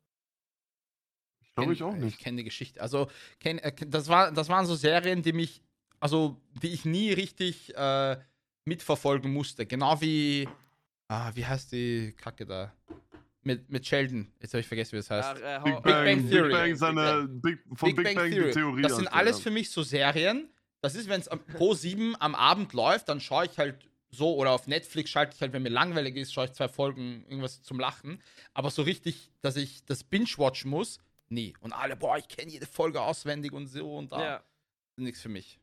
[1.55, 2.19] Glaube ich kenn- auch Ich nicht.
[2.19, 2.81] kenne die Geschichte.
[2.81, 5.63] Also, kenn, äh, das, war, das waren so Serien, die mich,
[6.01, 8.19] also, die ich nie richtig äh,
[8.65, 9.67] mitverfolgen musste.
[9.67, 10.49] Genau wie,
[11.09, 12.73] ah, wie heißt die Kacke da?
[13.45, 14.33] Mit, mit Sheldon.
[14.41, 15.43] Jetzt habe ich vergessen, wie das heißt.
[15.45, 16.53] Ach, äh, Big Bang, Bang Big Theory.
[16.53, 18.83] Bang, seine Big, von Big, Bang, die Theorie.
[18.83, 19.43] Das sind alles ja.
[19.45, 20.49] für mich so Serien.
[20.81, 24.53] Das ist, wenn es pro 7 am Abend läuft, dann schaue ich halt so oder
[24.53, 27.79] auf Netflix schalte ich halt, wenn mir langweilig ist, schaue ich zwei Folgen irgendwas zum
[27.79, 28.21] Lachen.
[28.55, 31.55] Aber so richtig, dass ich das binge-watchen muss, nie.
[31.61, 34.25] Und alle, boah, ich kenne jede Folge auswendig und so und da.
[34.25, 34.45] Ja.
[34.97, 35.59] Nichts für mich.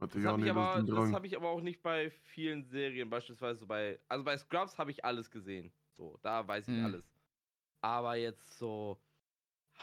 [0.00, 2.64] Hatte Das ich auch habe ich, aber- das hab ich aber auch nicht bei vielen
[2.64, 3.98] Serien, beispielsweise bei.
[4.08, 5.72] Also bei Scrubs habe ich alles gesehen.
[5.96, 6.82] So, da weiß ich Hm.
[6.82, 7.04] alles.
[7.82, 9.02] Aber jetzt so.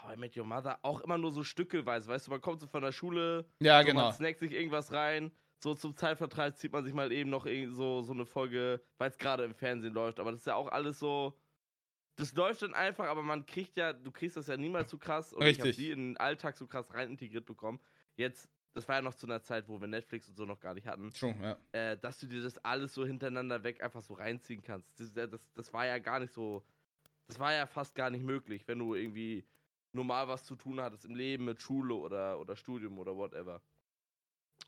[0.02, 2.08] How I Met Your Mother, auch immer nur so stückelweise.
[2.08, 3.92] Weißt du, man kommt so von der Schule, Ja, so, genau.
[3.92, 5.32] man snackt sich irgendwas rein.
[5.58, 9.18] So zum Zeitvertreib zieht man sich mal eben noch so, so eine Folge, weil es
[9.18, 10.20] gerade im Fernsehen läuft.
[10.20, 11.38] Aber das ist ja auch alles so.
[12.16, 15.32] Das läuft dann einfach, aber man kriegt ja, du kriegst das ja niemals so krass.
[15.32, 15.76] Und ich habe Richtig.
[15.76, 17.80] die in den Alltag so krass rein integriert bekommen.
[18.16, 20.74] Jetzt, das war ja noch zu einer Zeit, wo wir Netflix und so noch gar
[20.74, 21.56] nicht hatten True, ja.
[21.72, 25.00] äh, dass du dir das alles so hintereinander weg einfach so reinziehen kannst.
[25.00, 26.64] Das, das, das war ja gar nicht so.
[27.26, 29.44] Das war ja fast gar nicht möglich, wenn du irgendwie
[29.92, 33.60] normal was zu tun hattest im Leben mit Schule oder, oder Studium oder whatever.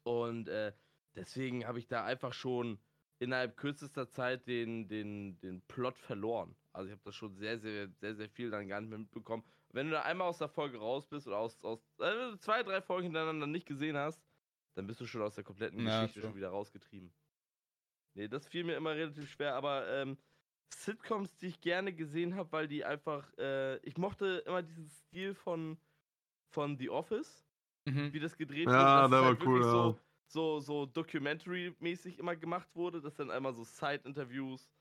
[0.02, 0.72] Und äh,
[1.14, 2.78] deswegen habe ich da einfach schon
[3.18, 6.56] innerhalb kürzester Zeit den, den, den Plot verloren.
[6.72, 9.44] Also ich habe das schon sehr, sehr, sehr, sehr viel dann gar nicht mehr mitbekommen.
[9.72, 12.82] Wenn du da einmal aus der Folge raus bist oder aus, aus äh, zwei, drei
[12.82, 14.24] Folgen hintereinander nicht gesehen hast,
[14.74, 16.22] dann bist du schon aus der kompletten Ja, Geschichte true.
[16.22, 17.14] schon wieder rausgetrieben.
[18.14, 20.18] Nee, das fiel mir immer relativ schwer, aber ähm,
[20.72, 25.34] Sitcoms, die ich gerne gesehen habe, weil die einfach, äh, ich mochte immer diesen Stil
[25.34, 25.80] von,
[26.50, 27.48] von The Office,
[27.86, 28.12] Mhm.
[28.12, 28.92] wie das gedreht Ja, wurde.
[28.94, 29.94] dass der es war halt cool, wirklich ja.
[29.94, 34.72] so, so, so Documentary-mäßig immer gemacht wurde, dass dann einmal so Side-Interviews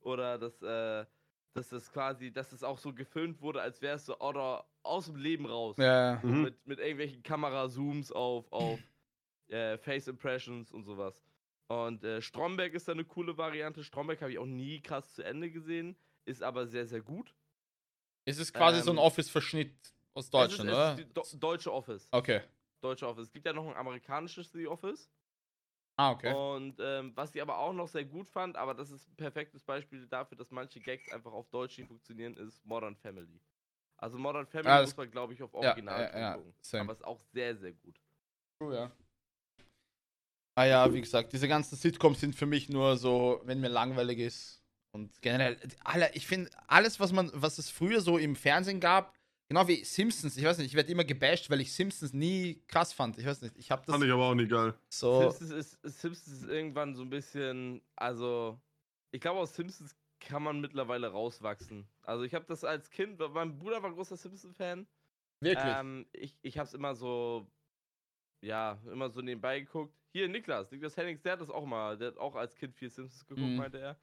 [0.00, 1.06] oder dass, äh,
[1.54, 5.06] dass das quasi, dass es auch so gefilmt wurde, als wäre es so oder aus
[5.06, 5.76] dem Leben raus.
[5.78, 6.42] Ja, So Mhm.
[6.44, 8.80] mit, mit irgendwelchen Kamerazooms auf, auf
[9.48, 11.22] äh, Face Impressions und sowas.
[11.68, 13.84] Und äh, Stromberg ist da eine coole Variante.
[13.84, 17.34] Stromberg habe ich auch nie krass zu Ende gesehen, ist aber sehr, sehr gut.
[18.24, 19.74] es ist quasi so ein Ähm, Office-Verschnitt
[20.14, 20.92] aus Deutschland, es ist, oder?
[20.94, 22.08] Es ist die Do deutsche Office.
[22.12, 22.42] Okay.
[22.80, 23.26] Deutsche Office.
[23.28, 25.10] Es gibt ja noch ein amerikanisches The Office.
[25.98, 26.32] Ah, okay.
[26.32, 29.64] Und ähm, was ich aber auch noch sehr gut fand, aber das ist ein perfektes
[29.64, 33.40] Beispiel dafür, dass manche Gags einfach auf Deutsch nicht funktionieren, ist Modern Family.
[33.96, 36.54] Also Modern Family Ah, muss man, glaube ich, auf Original ja, ja, gucken.
[36.74, 38.00] Aber ist auch sehr, sehr gut.
[38.60, 38.92] True, ja.
[40.56, 44.20] Ah ja, wie gesagt, diese ganzen Sitcoms sind für mich nur so, wenn mir langweilig
[44.20, 44.62] ist.
[44.92, 49.17] Und generell, alle, ich finde, alles, was man, was es früher so im Fernsehen gab,
[49.48, 52.92] genau wie Simpsons, ich weiß nicht, ich werde immer gebasht, weil ich Simpsons nie krass
[52.92, 53.18] fand.
[53.18, 54.74] Ich weiß nicht, ich habe das Fand ich aber auch nicht geil.
[54.88, 55.30] so.
[55.30, 58.60] Simpsons, ist, Simpsons ist irgendwann so ein bisschen, also,
[59.10, 61.88] ich glaube, aus Simpsons kann man mittlerweile rauswachsen.
[62.02, 64.86] Also, ich habe das als Kind, mein Bruder war großer Simpsons-Fan.
[65.40, 65.74] Wirklich.
[65.76, 67.46] Ähm, ich ich habe es immer so,
[68.44, 69.94] ja, immer so nebenbei geguckt.
[70.12, 72.90] Hier, Niklas, Niklas Hennings, der hat das auch mal, der hat auch als Kind viel
[72.90, 73.56] Simpsons geguckt, Mhm.
[73.56, 74.00] meinte er.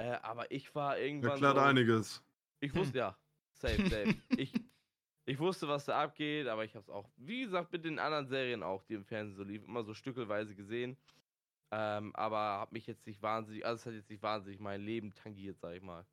[0.00, 2.22] Äh, aber ich war irgendwann Erklärt so, einiges.
[2.60, 3.18] Ich wusste, ja,
[3.54, 4.14] safe, safe.
[4.36, 4.52] ich,
[5.28, 8.26] ich wusste, was da abgeht, aber ich habe es auch, wie gesagt, mit den anderen
[8.26, 10.96] Serien auch, die im Fernsehen so liefen, immer so stückelweise gesehen.
[11.70, 15.12] Ähm, aber habe mich jetzt nicht wahnsinnig, also es hat jetzt nicht wahnsinnig mein Leben
[15.14, 16.06] tangiert, sag ich mal.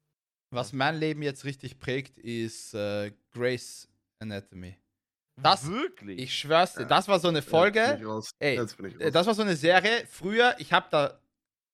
[0.51, 3.87] Was mein Leben jetzt richtig prägt, ist äh, Grace
[4.19, 4.75] Anatomy.
[5.37, 6.19] Das- Wirklich?
[6.19, 6.87] Ich schwör's dir, Ja.
[6.87, 7.99] das war so eine Folge.
[8.39, 9.11] Ey, Äh.
[9.11, 10.05] Das war so eine Serie.
[10.07, 11.19] Früher, ich habe da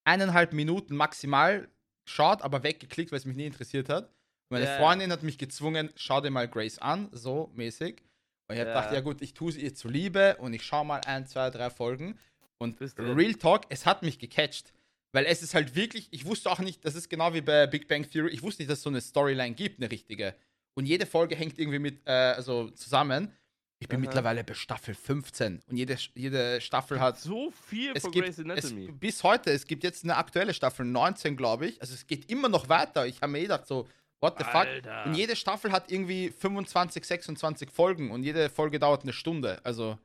[0.04, 1.68] eineinhalb Minuten maximal
[2.06, 4.12] geschaut, aber weggeklickt, weil es mich nie interessiert hat.
[4.52, 4.76] Meine Ja.
[4.76, 8.02] Freundin hat mich gezwungen, schau dir mal Grace an, so mäßig.
[8.48, 8.74] Und ich hab Ja.
[8.76, 11.70] gedacht, ja gut, ich tue es ihr zuliebe und ich schaue mal ein, zwei, drei
[11.70, 12.20] Folgen.
[12.58, 12.78] Und.
[13.00, 14.74] Real Talk, es hat mich gecatcht.
[15.14, 17.88] Weil es ist halt wirklich, ich wusste auch nicht, das ist genau wie bei Big
[17.88, 20.36] Bang Theory, ich wusste nicht, dass es so eine Storyline gibt, eine richtige.
[20.74, 23.34] Und jede Folge hängt irgendwie mit, äh, also zusammen.
[23.80, 24.02] Ich bin Aha.
[24.02, 28.38] mittlerweile bei Staffel 15 und jede, jede Staffel hat so viel es von gibt Grey's
[28.38, 28.92] es, Anatomy.
[28.92, 31.82] bis heute, es gibt jetzt eine aktuelle Staffel, 19, glaube ich.
[31.82, 33.08] Also es geht immer noch weiter.
[33.08, 33.88] Ich habe mir eh gedacht, so,
[34.22, 34.68] what the fuck?
[34.68, 35.06] Alter.
[35.06, 39.60] Und jede Staffel hat irgendwie 25, 26 Folgen und jede Folge dauert eine Stunde.
[39.66, 39.98] Also,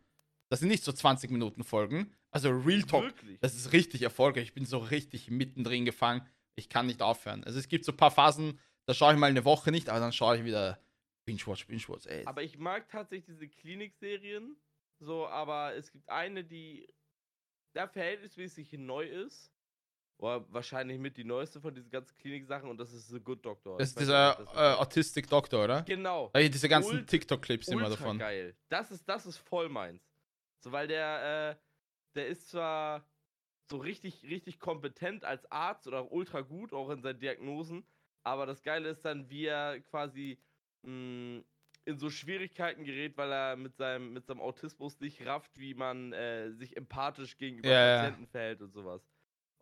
[0.49, 2.13] das sind nicht so 20 Minuten Folgen.
[2.31, 3.39] Also Real Talk, Wirklich?
[3.41, 4.45] das ist richtig erfolgreich.
[4.45, 6.27] Ich bin so richtig mittendrin gefangen.
[6.55, 7.45] Ich kann nicht aufhören.
[7.45, 10.01] Also es gibt so ein paar Phasen, da schaue ich mal eine Woche nicht, aber
[10.01, 10.79] dann schaue ich wieder
[11.25, 12.07] Binge-Watch, Binge-Watch.
[12.07, 12.25] Ey.
[12.27, 14.57] Aber ich mag tatsächlich diese Klinik-Serien.
[15.01, 16.89] So, aber es gibt eine, die
[17.75, 19.53] da verhältnismäßig neu ist.
[20.19, 23.77] Oder wahrscheinlich mit die neueste von diesen ganzen Klinik-Sachen und das ist The Good Doctor.
[23.77, 24.81] das ist dieser nicht, äh, das ist.
[24.81, 25.83] Autistic Doctor, oder?
[25.83, 26.31] Genau.
[26.33, 28.19] Äh, diese ganzen Ult- TikTok-Clips immer davon.
[28.19, 28.57] geil.
[28.71, 30.03] Das ist, das ist voll meins.
[30.61, 31.57] So, weil der, äh,
[32.15, 33.07] der ist zwar
[33.71, 37.85] so richtig, richtig kompetent als Arzt oder ultra gut, auch in seinen Diagnosen,
[38.23, 40.39] aber das Geile ist dann, wie er quasi
[40.83, 41.43] mh,
[41.85, 46.13] in so Schwierigkeiten gerät, weil er mit seinem, mit seinem Autismus nicht rafft, wie man
[46.15, 47.97] äh, sich empathisch gegenüber Ja, ja.
[48.03, 49.03] Patienten verhält und sowas.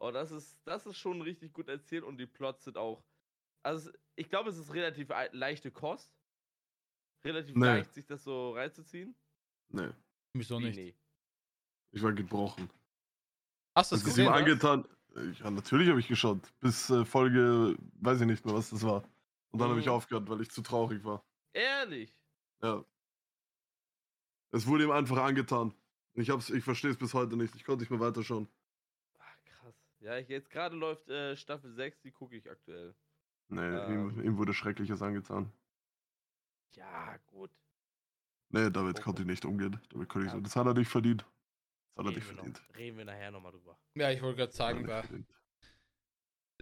[0.01, 3.05] Und das ist, das ist schon richtig gut erzählt und die Plots sind auch.
[3.65, 6.13] Also, ich glaube, es ist relativ ei- leichte Kost.
[7.25, 7.67] Relativ Nee.
[7.67, 9.17] leicht, sich das so reinzuziehen.
[9.73, 9.91] Nee,
[10.35, 10.77] Wieso Wie, nicht?
[10.77, 10.95] nee.
[11.93, 12.69] ich war gebrochen.
[13.77, 14.33] Hast du Das es ist ihm gesehen?
[14.33, 14.39] hast?
[14.41, 14.89] angetan.
[15.39, 16.41] Ja, natürlich habe ich geschaut.
[16.61, 19.03] Bis äh, Folge, weiß ich nicht mehr, was das war.
[19.53, 19.93] Und dann habe ich Mhm.
[19.93, 21.25] aufgehört, weil ich zu traurig war.
[21.55, 22.13] Ehrlich?
[22.63, 22.85] Ja.
[24.51, 25.73] Es wurde ihm einfach angetan.
[26.15, 27.55] Ich, hab's, ich verstehe es bis heute nicht.
[27.55, 28.49] Ich konnte nicht mehr weiterschauen.
[30.05, 32.95] Ja, ich, jetzt gerade läuft äh, Staffel 6, die gucke ich aktuell.
[33.49, 34.11] Nee, Ähm.
[34.11, 35.51] ihm, ihm wurde Schreckliches angetan.
[36.77, 37.51] Ja, gut.
[38.51, 39.81] Nee, damit Oh, konnte ich nicht umgehen.
[39.91, 40.39] Damit konnte ich Ja.
[40.39, 40.43] so.
[40.43, 41.23] Das hat er nicht verdient.
[41.97, 42.63] Das hat er Reden nicht wir, verdient.
[42.69, 43.79] noch, reden wir nachher nochmal drüber.
[43.95, 45.35] Ja, ich wollte gerade er sagen, nicht verdient.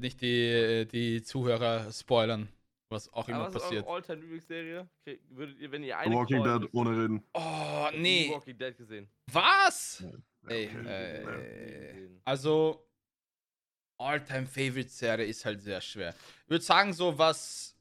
[0.01, 2.49] nicht die, die Zuhörer spoilern,
[2.91, 3.87] was auch immer Aber was ist passiert.
[3.87, 4.89] eure All-Time-Lieblingsserie?
[5.05, 7.25] Krieg- Würdet ihr, wenn ihr The eine Walking callen Dead müsst- ohne reden.
[7.35, 8.31] Oh, The nee.
[8.31, 9.09] Walking Dead gesehen.
[9.33, 10.01] Was?
[10.01, 10.87] Ja, Ey, okay.
[10.87, 11.93] äh, Ja.
[11.93, 12.21] gesehen.
[12.25, 12.89] Also,
[14.03, 16.15] All-Time-Favorite-Serie ist halt sehr schwer.
[16.45, 17.75] Ich würde sagen, so was.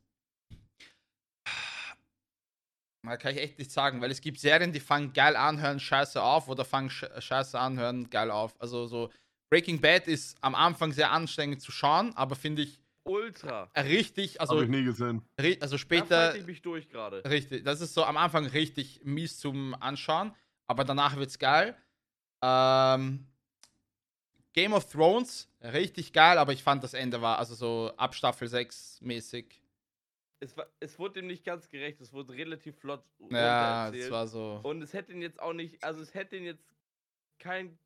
[3.03, 5.79] Man kann ich echt nicht sagen, weil es gibt Serien, die fangen geil an, hören
[5.79, 8.53] scheiße auf oder fangen sch- scheiße an, hören geil auf.
[8.61, 9.09] Also so
[9.49, 13.63] Breaking Bad ist am Anfang sehr anstrengend zu schauen, aber finde ich Ultra.
[13.75, 15.23] richtig, also, Habe ich nie gesehen.
[15.35, 16.27] also Da später.
[16.31, 17.25] fight ich mich durch gerade.
[17.25, 20.35] Richtig, das ist so am Anfang richtig mies zum Anschauen,
[20.67, 21.75] aber danach wird's geil.
[22.43, 23.25] Ähm,
[24.53, 28.47] Game of Thrones, richtig geil, aber ich fand das Ende war also so ab Staffel
[28.47, 29.61] 6 mäßig.
[30.39, 34.27] Es, war, es wurde dem nicht ganz gerecht, es wurde relativ flott Ja, das war
[34.27, 34.59] so.
[34.63, 36.73] Und es hätte ihn jetzt auch nicht, also es hätte ihn jetzt
[37.37, 37.77] kein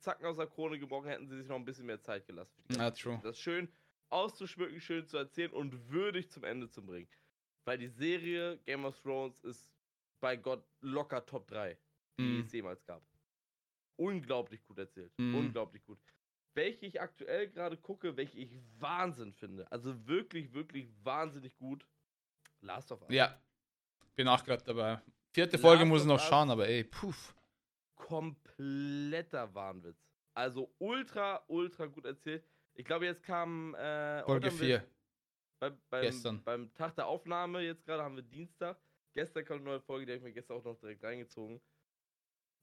[0.00, 2.62] Zacken aus der Krone gebrochen, hätten sie sich noch ein bisschen mehr Zeit gelassen.
[2.70, 3.18] Ja, true.
[3.22, 3.68] Das schön
[4.10, 7.08] auszuschmücken, schön zu erzählen und würdig zum Ende zu bringen.
[7.64, 9.70] Weil die Serie Game of Thrones ist
[10.20, 11.76] bei Gott locker Top 3,
[12.18, 12.40] die Mm.
[12.40, 13.02] es jemals gab.
[13.96, 15.12] Unglaublich gut erzählt.
[15.18, 15.34] Mm.
[15.34, 15.98] Unglaublich gut.
[16.56, 19.70] Welche ich aktuell gerade gucke, welche ich Wahnsinn finde.
[19.70, 21.86] Also wirklich, wirklich wahnsinnig gut.
[22.62, 23.10] Last of Us.
[23.10, 23.38] Ja,
[24.14, 25.00] bin auch gerade dabei.
[25.34, 27.12] Vierte Last Folge muss ich noch schauen, aber ey, puh.
[27.94, 29.98] kompletter Wahnwitz.
[30.34, 32.42] Also ultra, ultra gut erzählt.
[32.74, 33.74] Ich glaube, jetzt kam.
[33.74, 34.88] Äh, Folge haben wir- 4.
[35.58, 36.44] Beim, beim, Gestern.
[36.44, 38.78] beim Tag der Aufnahme, jetzt gerade haben wir Dienstag.
[39.14, 41.60] Gestern kam eine neue Folge, die habe ich mir gestern auch noch direkt reingezogen.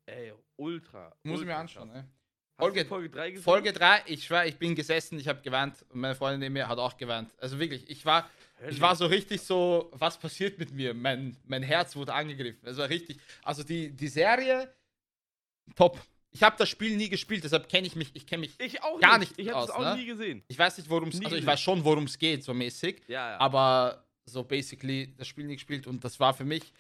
[0.06, 1.16] Ey, ultra.
[1.24, 2.04] Muss ich mir ultra anschauen, krass.
[2.04, 2.12] ne?
[2.60, 3.44] Folge- Folge 3 gesehen?
[3.44, 6.68] Folge 3, ich schwör, ich bin gesessen, ich habe geweint und meine Freundin neben mir
[6.68, 7.32] hat auch geweint.
[7.40, 8.30] Also wirklich, ich war,
[8.70, 10.94] ich war so richtig so, was passiert mit mir?
[10.94, 12.60] Mein, mein Herz wurde angegriffen.
[12.68, 14.74] Es war richtig, also die, die Serie,
[15.76, 16.00] top.
[16.32, 19.00] Ich habe das Spiel nie gespielt, deshalb kenne ich mich, ich kenne mich, Ich auch
[19.00, 19.38] Gar nicht.
[19.38, 19.96] nicht Ich habe es aus, auch ne?
[19.98, 20.44] nie gesehen.
[20.48, 21.48] ich weiß nicht, worum es, also ich gesehen.
[21.48, 23.40] weiß schon, worum es geht, so mäßig, Ja, ja.
[23.40, 26.72] aber so basically das Spiel nie gespielt und das war für mich,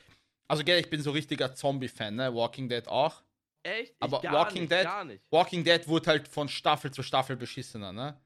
[0.48, 2.34] also gell, ich bin so richtiger Zombie-Fan, ne?
[2.34, 3.22] Walking Dead auch.
[3.64, 3.91] Echt?
[3.91, 5.22] Ich aber Walking nicht, Dead-.
[5.32, 8.22] Walking Dead wurde halt von Staffel zu Staffel beschissener, ne?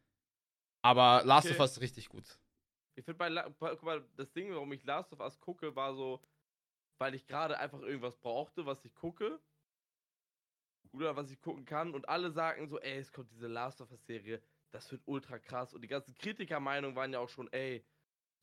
[0.82, 1.56] Aber Last Okay.
[1.56, 2.40] of Us ist richtig gut.
[2.96, 3.30] Ich finde bei,
[3.60, 6.22] guck mal, das Ding, warum ich Last of Us gucke, war so,
[6.98, 9.40] weil ich gerade einfach irgendwas brauchte, was ich gucke.
[10.94, 11.94] Oder was ich gucken kann.
[11.94, 15.38] Und alle sagen so, ey, es kommt diese Last of Us Serie, das wird ultra
[15.38, 15.74] krass.
[15.74, 17.86] Und die ganzen Kritikermeinungen waren ja auch schon, ey,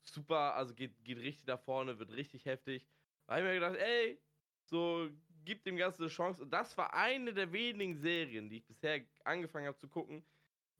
[0.04, 2.86] super, also geht, geht richtig nach vorne, wird richtig heftig.
[3.26, 4.20] Da habe ich mir gedacht, ey,
[4.66, 5.08] so,
[5.44, 6.42] gib dem Ganzen eine Chance.
[6.42, 10.24] Und das war eine der wenigen Serien, die ich bisher angefangen habe zu gucken,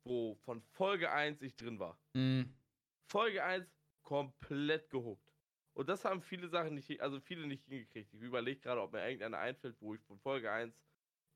[0.04, 1.98] wo von Folge 1 ich drin war.
[2.14, 2.54] Mhm.
[3.10, 3.66] Folge 1
[4.02, 5.32] komplett gehuckt.
[5.76, 8.12] Und das haben viele Sachen nicht, also viele nicht hingekriegt.
[8.14, 10.74] Ich überlege gerade, ob mir irgendeine einfällt, wo ich von Folge 1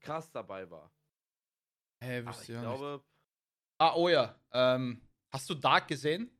[0.00, 0.92] krass dabei war.
[2.00, 2.78] Hey, Aber wisst ich ihr ja nicht.
[2.78, 3.04] glaube,
[3.80, 4.40] Ah, oh ja.
[4.52, 5.00] Ähm,
[5.32, 6.36] hast du Dark gesehen?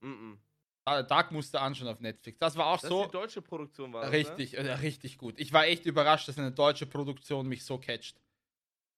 [0.00, 0.38] mm -mm.
[0.84, 2.38] Ah, Dark musste anschauen auf Netflix.
[2.38, 4.02] Das war auch das so die deutsche Produktion war.
[4.02, 5.38] das, richtig, äh, richtig gut.
[5.38, 8.20] Ich war echt überrascht, dass eine deutsche Produktion mich so catcht.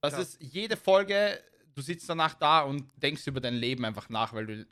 [0.01, 0.35] Das Krass.
[0.35, 1.43] ist jede Folge,
[1.75, 4.67] du sitzt danach da und denkst über dein Leben einfach nach, weil du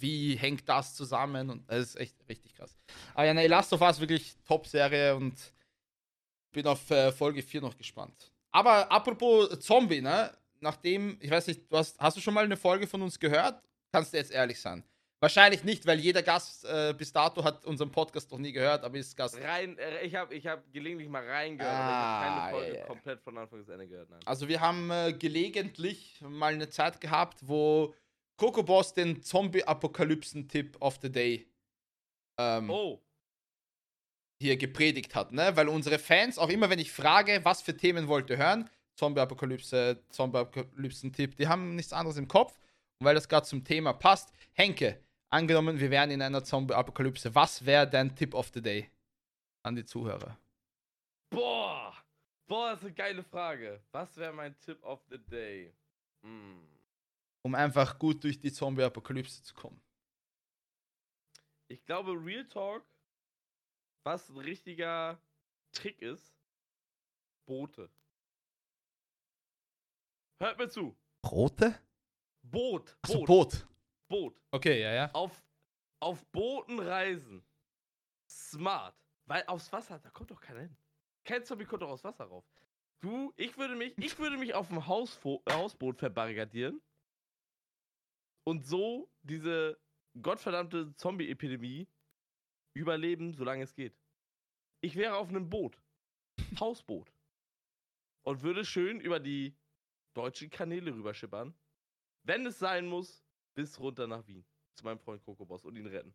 [0.00, 2.76] wie hängt das zusammen und das ist echt richtig krass.
[3.14, 5.34] Aber ja, nee, Last of Us wirklich Top-Serie und
[6.52, 8.30] bin auf äh, Folge 4 noch gespannt.
[8.52, 10.36] Aber apropos Zombie, ne?
[10.60, 13.62] Nachdem, ich weiß nicht, du hast, hast du schon mal eine Folge von uns gehört?
[13.92, 14.82] Kannst du jetzt ehrlich sein?
[15.26, 18.96] Wahrscheinlich nicht, weil jeder Gast äh, bis dato hat unseren Podcast noch nie gehört, aber
[18.96, 19.36] ist Gast.
[19.42, 22.72] Rein, äh, ich habe ich hab gelegentlich mal reingehört, aber ich Ah, habe keine Folge
[22.74, 22.86] ja, ja.
[22.86, 24.08] komplett von Anfang bis Ende gehört.
[24.08, 24.20] Nein.
[24.24, 27.92] Also wir haben äh, gelegentlich mal eine Zeit gehabt, wo
[28.36, 31.48] Coco Boss den Zombie-Apokalypsen-Tipp of the Day
[32.38, 33.02] ähm, Oh,
[34.40, 35.56] hier gepredigt hat, ne?
[35.56, 40.04] Weil unsere Fans, auch immer wenn ich frage, was für Themen wollt ihr hören, Zombie-Apokalypse,
[40.10, 42.60] Zombie-Apokalypsen-Tipp, die haben nichts anderes im Kopf.
[43.00, 47.64] Und weil das gerade zum Thema passt, Henke, angenommen, wir wären in einer Zombie-Apokalypse, was
[47.64, 48.90] wäre dein Tipp of the Day
[49.62, 50.38] an die Zuhörer?
[51.30, 51.94] boah.
[52.48, 53.82] Boah, das ist eine geile Frage.
[53.90, 55.74] Was wäre mein Tipp of the Day?
[56.22, 56.64] Hm.
[57.42, 59.80] Um einfach gut durch die Zombie-Apokalypse zu kommen.
[61.68, 62.84] Ich glaube, Real Talk,
[64.04, 65.20] was ein richtiger
[65.72, 66.32] Trick ist,
[67.46, 67.90] Boote.
[70.40, 70.96] Hört mir zu.
[71.22, 71.80] Brote?
[72.42, 72.96] Boot.
[73.02, 73.66] Achso, Boot.
[74.08, 74.40] Boot.
[74.50, 75.10] Okay, ja, ja.
[75.12, 75.44] Auf,
[76.00, 77.44] auf Booten reisen.
[78.28, 78.94] Smart.
[79.26, 80.76] Weil aufs Wasser, da kommt doch keiner hin.
[81.24, 82.44] Kein Zombie kommt doch aufs Wasser rauf.
[83.00, 86.80] Du, ich würde mich, ich würde mich auf dem Hausfo Hausboot verbarrikadieren
[88.44, 89.78] und so diese
[90.22, 91.88] gottverdammte Zombie-Epidemie
[92.74, 93.98] überleben, solange es geht.
[94.80, 95.78] Ich wäre auf einem Boot.
[96.60, 97.12] Hausboot.
[98.22, 99.56] Und würde schön über die
[100.14, 101.54] deutschen Kanäle rüberschippern.
[102.22, 103.25] Wenn es sein muss,
[103.56, 104.44] bis runter nach Wien.
[104.76, 106.14] Zu meinem Freund Kokobos und ihn retten.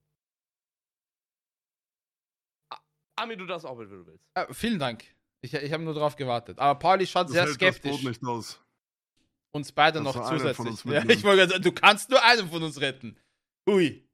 [2.72, 2.80] A-
[3.18, 4.26] Ami, du darfst auch mit, wenn du willst.
[4.36, 5.04] Äh, vielen Dank.
[5.42, 6.60] Ich, ich habe nur drauf gewartet.
[6.60, 7.92] Aber Pauli schaut Das sehr das skeptisch.
[7.92, 8.60] Boot nicht aus.
[9.54, 10.84] Uns beide Dass noch zusätzlich.
[10.86, 13.18] ja, ich wollte gerade sagen, du kannst nur einen von uns retten.
[13.68, 14.08] Ui.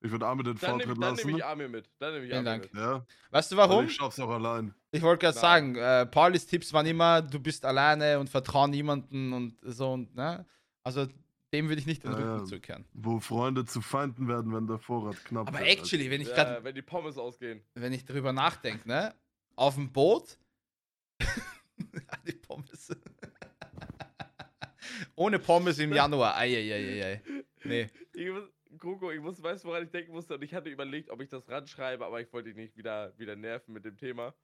[0.00, 1.36] Ich würde Armin den Dann nehme Vortritt dann nehm lassen.
[1.38, 1.90] ich Amir mit.
[1.98, 2.72] Dann nehme ich Vielen Amir Dank.
[2.74, 2.80] mit.
[2.82, 3.86] Ja, Weißt du aber warum?
[3.86, 4.74] ich schaff's auch allein.
[4.92, 9.32] Ich wollte gerade sagen, äh, Paulis Tipps waren immer, du bist alleine und vertrau niemanden
[9.32, 10.46] und so und ne?
[10.82, 11.06] Also
[11.54, 12.44] dem würde ich nicht den Ja, Rücken ja.
[12.44, 12.84] zukehren.
[12.92, 15.68] Wo Freunde zu Feinden werden, wenn der Vorrat knapp Aber wird.
[15.68, 17.62] actually, wenn ich Ja, gerade, wenn die Pommes ausgehen.
[17.74, 19.14] wenn ich darüber nachdenke, ne?
[19.56, 20.38] Auf dem Boot.
[22.26, 22.90] Die Pommes.
[25.16, 26.36] Ohne Pommes im Januar.
[26.36, 27.22] Eieieiei.
[27.64, 27.88] Nee.
[28.12, 28.44] Ich muss,
[28.78, 30.34] Coco, ich muss, weißt du, woran ich denken musste?
[30.34, 33.36] Und ich hatte überlegt, ob ich das ranschreibe, aber ich wollte dich nicht wieder, wieder
[33.36, 34.34] nerven mit dem Thema.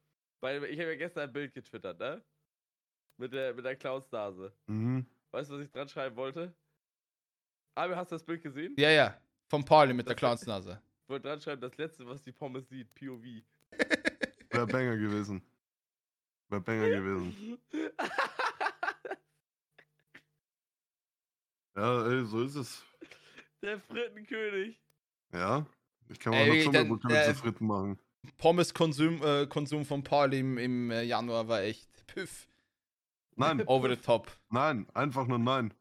[0.40, 2.22] Weil ich habe ja gestern ein Bild getwittert, ne?
[3.18, 4.52] Mit der, mit der Clownsnase.
[4.66, 5.06] Mhm.
[5.32, 6.54] Weißt du, was ich dran schreiben wollte?
[7.80, 8.74] Aber hast du das Bild gesehen?
[8.76, 9.18] Ja, ja.
[9.48, 10.82] Vom Pauli mit der Clownsnase.
[11.08, 13.22] Wollte dran schreiben, das letzte, was die Pommes sieht, POV.
[14.50, 15.42] Wäre Banger gewesen.
[16.48, 17.58] Wäre Banger gewesen.
[21.76, 22.84] Ja, ey, so ist es.
[23.62, 24.78] Der Frittenkönig.
[25.32, 25.64] Ja.
[26.08, 27.98] Ich kann mal Ey, noch wirklich, dann, Zungerbukale äh, zu Fritten machen.
[28.36, 32.48] Pommes-Konsum äh, Konsum von Pauli im, im äh, Januar war echt püff.
[33.36, 34.30] Nein, Over the top.
[34.50, 35.72] nein, einfach nur nein.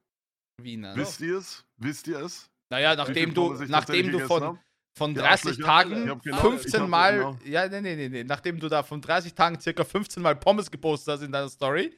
[0.64, 0.96] Wiener.
[0.96, 1.66] Wisst ihr es?
[1.78, 2.50] Wisst ihr es?
[2.70, 4.60] Naja, nachdem du, nachdem du von,
[4.94, 5.64] von Die 30 Arschlöcher.
[5.64, 8.84] Tagen genau- 15 ich hab Mal, genau- ja, nee, nee, nee, nee, nachdem du da
[8.84, 11.98] von 30 Tagen circa 15 Mal Pommes gepostet hast in deiner Story.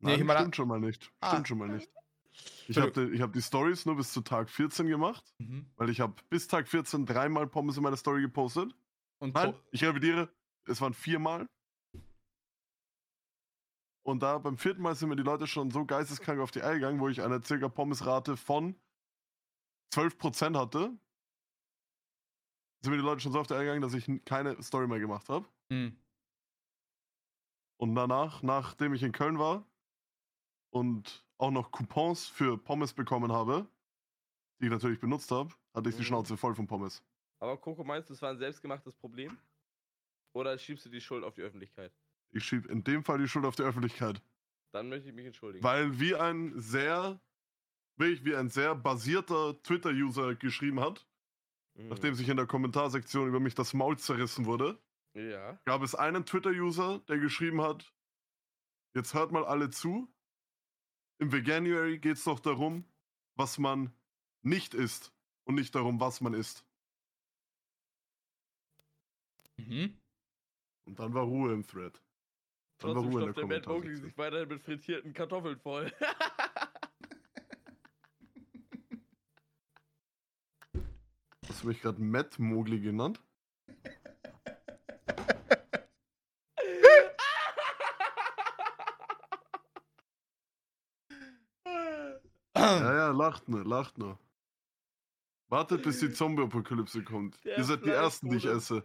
[0.00, 1.10] Nee, Nein, ich mal an- stimmt schon mal nicht.
[1.20, 1.30] Ah.
[1.30, 1.88] Stimmt schon mal nicht.
[2.68, 5.66] Ich habe die, hab die Stories nur bis zu Tag 14 gemacht, Mhm.
[5.76, 8.74] weil ich habe bis Tag 14 dreimal Pommes in meiner Story gepostet.
[9.18, 10.28] Und Nein, so, ich revidiere,
[10.66, 11.46] es waren viermal.
[14.04, 16.74] Und da beim vierten Mal sind mir die Leute schon so geisteskrank auf die Eier
[16.74, 18.74] gegangen, wo ich eine circa Pommesrate von
[19.94, 20.98] 12% hatte.
[22.82, 24.98] Sind mir die Leute schon so auf die Eier gegangen, dass ich keine Story mehr
[24.98, 25.46] gemacht habe.
[25.70, 25.96] hm.
[27.78, 29.66] Und danach, nachdem ich in Köln war
[30.70, 33.68] und auch noch Coupons für Pommes bekommen habe,
[34.60, 36.06] die ich natürlich benutzt habe, hatte ich die Mhm.
[36.06, 37.02] Schnauze voll von Pommes.
[37.40, 39.36] Aber Coco, meinst du, es war ein selbstgemachtes Problem?
[40.34, 41.92] Oder schiebst du die Schuld auf die Öffentlichkeit?
[42.32, 44.22] Ich schiebe in dem Fall die Schuld auf die Öffentlichkeit.
[44.72, 45.62] Dann möchte ich mich entschuldigen.
[45.62, 47.20] Weil wie ein sehr,
[47.96, 51.06] wirklich wie ein sehr basierter Twitter-User geschrieben hat,
[51.74, 51.88] Mhm.
[51.88, 54.78] nachdem sich in der Kommentarsektion über mich das Maul zerrissen wurde,
[55.14, 55.58] Ja.
[55.64, 57.94] gab es einen Twitter-User, der geschrieben hat,
[58.94, 60.12] jetzt hört mal alle zu,
[61.18, 62.84] im Veganuary geht es doch darum,
[63.36, 63.92] was man
[64.42, 65.14] nicht isst
[65.44, 66.66] und nicht darum, was man isst.
[69.56, 69.98] Mhm.
[70.84, 72.02] Und dann war Ruhe im Thread.
[72.82, 75.92] Trotzdem stopft der Matt Mowgli sich weiterhin mit frittierten Kartoffeln voll.
[81.48, 83.22] Hast du mich gerade Matt Mogli genannt?
[92.56, 94.18] Ja, ja, lacht nur, lacht nur.
[95.48, 97.44] Wartet, bis die Zombie-Apokalypse kommt.
[97.44, 98.84] Der Ihr seid die Ersten, die ich esse.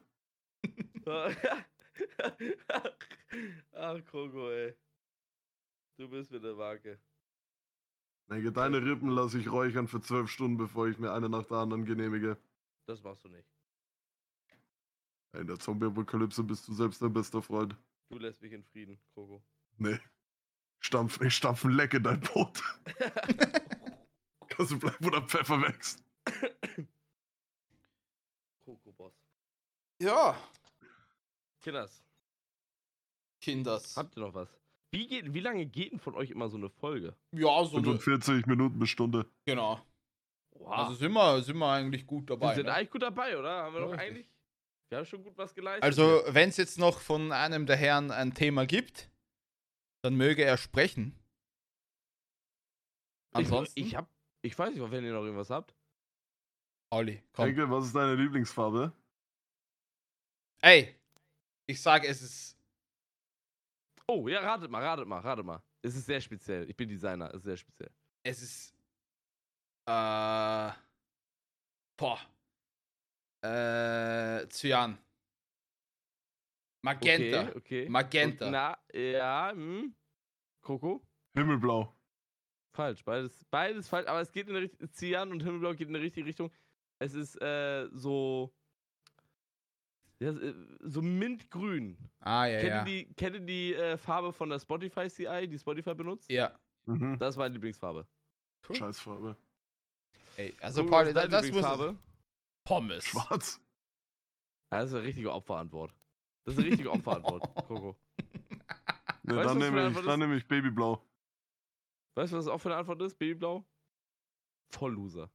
[3.74, 4.76] Ach, Kroko, ey.
[5.97, 6.99] Du bist mit der Marke.
[8.30, 11.57] Denke, deine Rippen lasse ich räuchern für zwölf Stunden, bevor ich mir eine nach der
[11.57, 12.38] anderen genehmige.
[12.86, 13.47] Das machst du nicht.
[15.34, 17.76] In der Zombie-Apokalypse bist du selbst dein bester Freund.
[18.09, 19.43] Du lässt mich in Frieden, Kroko.
[19.78, 19.99] Nee.
[20.80, 22.61] Stampf, ich stampf ein Leck in dein Brot.
[24.47, 26.03] Kannst du bleiben, wo der Pfeffer wächst.
[28.63, 29.13] Kroko-Boss.
[29.99, 30.38] Ja,
[31.68, 32.01] Kinders,
[33.51, 33.95] Kinders.
[33.95, 34.49] habt ihr noch was?
[34.91, 37.15] Wie, geht, wie lange geht denn von euch immer so eine Folge?
[37.33, 39.25] Ja, so eine, 45 Minuten bis Stunde.
[39.45, 39.81] genau.
[40.51, 40.71] Wow.
[40.71, 42.55] Also sind wir, sind wir eigentlich gut wir dabei.
[42.55, 42.73] sind ne?
[42.73, 43.63] eigentlich gut dabei, oder?
[43.63, 44.27] Haben wir doch eigentlich.
[44.89, 45.83] Wir haben schon gut was geleistet.
[45.83, 49.09] Also, wenn es jetzt noch von einem der Herren ein Thema gibt,
[50.01, 51.13] dann möge er sprechen.
[53.33, 54.09] Ansonsten, Ich, ich hab.
[54.41, 55.75] Ich weiß nicht, wenn ihr noch irgendwas habt.
[56.89, 57.45] Olli, komm.
[57.45, 58.93] Denke, was ist deine Lieblingsfarbe?
[60.61, 60.95] Ey,
[61.65, 62.56] ich sag, es ist.
[64.09, 65.61] Oh, ja, ratet mal, ratet mal, ratet mal.
[65.81, 66.69] Es ist sehr speziell.
[66.69, 67.91] Ich bin Designer, es ist sehr speziell.
[68.23, 68.73] Es ist.
[69.85, 70.71] Äh.
[71.97, 72.19] Boah.
[73.41, 74.47] Äh.
[74.49, 74.97] Cyan.
[76.83, 77.41] Magenta.
[77.41, 77.89] Okay, okay.
[77.89, 78.45] Magenta.
[78.45, 79.93] Und, na, ja, hm.
[80.61, 81.05] Kroko?
[81.33, 81.93] Himmelblau.
[82.73, 85.93] Falsch, beides, beides falsch, aber es geht in der Richtung, Cyan und Himmelblau geht in
[85.93, 86.51] die richtige Richtung.
[86.99, 88.53] Es ist äh, so,
[90.20, 91.97] ja, äh, so mintgrün.
[92.20, 92.80] Ah, ja, kennt ja.
[92.80, 96.30] ihr die, kennt ihr die äh, Farbe von der Spotify CI, die Spotify benutzt?
[96.30, 96.57] Ja.
[96.86, 97.18] Mhm.
[97.20, 98.07] Das ist meine Lieblingsfarbe.
[98.68, 98.76] Cool.
[98.76, 99.38] Scheißfarbe.
[100.38, 101.45] Ey, also, Kroko, Paul, das, deine das muss.
[101.45, 101.97] Lieblingsfarbe?
[102.63, 103.05] Pommes.
[103.05, 103.61] Schwarz.
[104.72, 105.93] Ja, das ist eine richtige Opferantwort.
[106.43, 107.95] Das ist eine richtige Opferantwort, Kroko.
[109.24, 111.01] Ne, Weißt dann nehme ich, dann nehme ich Babyblau.
[112.15, 113.20] Weißt du, was das auch für eine Antwort ist?
[113.20, 113.65] Babyblau?
[114.70, 115.30] Voll Loser.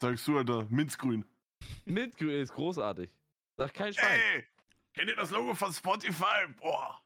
[0.00, 1.24] Sagst du, Alter, Minzgrün.
[1.84, 3.10] Mintgrün ist großartig.
[3.56, 4.20] Sagt kein Schwein.
[4.34, 4.44] Ey,
[4.94, 6.46] kennt ihr das Logo von Spotify?
[6.60, 7.00] Boah.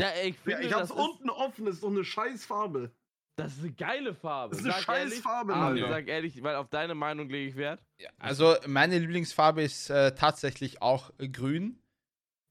[0.00, 2.84] Ja, ich Ja, finde, ich hab's das, unten offen, ist doch eine Scheißfarbe.
[2.84, 2.94] Ist,
[3.36, 4.50] das ist eine geile Farbe.
[4.50, 5.88] Das ist eine Sag scheiß ehrlich, Farbe, Alter.
[5.88, 7.84] Sag ehrlich, weil auf deine Meinung lege ich Wert.
[7.98, 11.78] Ja, also, meine Lieblingsfarbe ist äh, tatsächlich auch grün.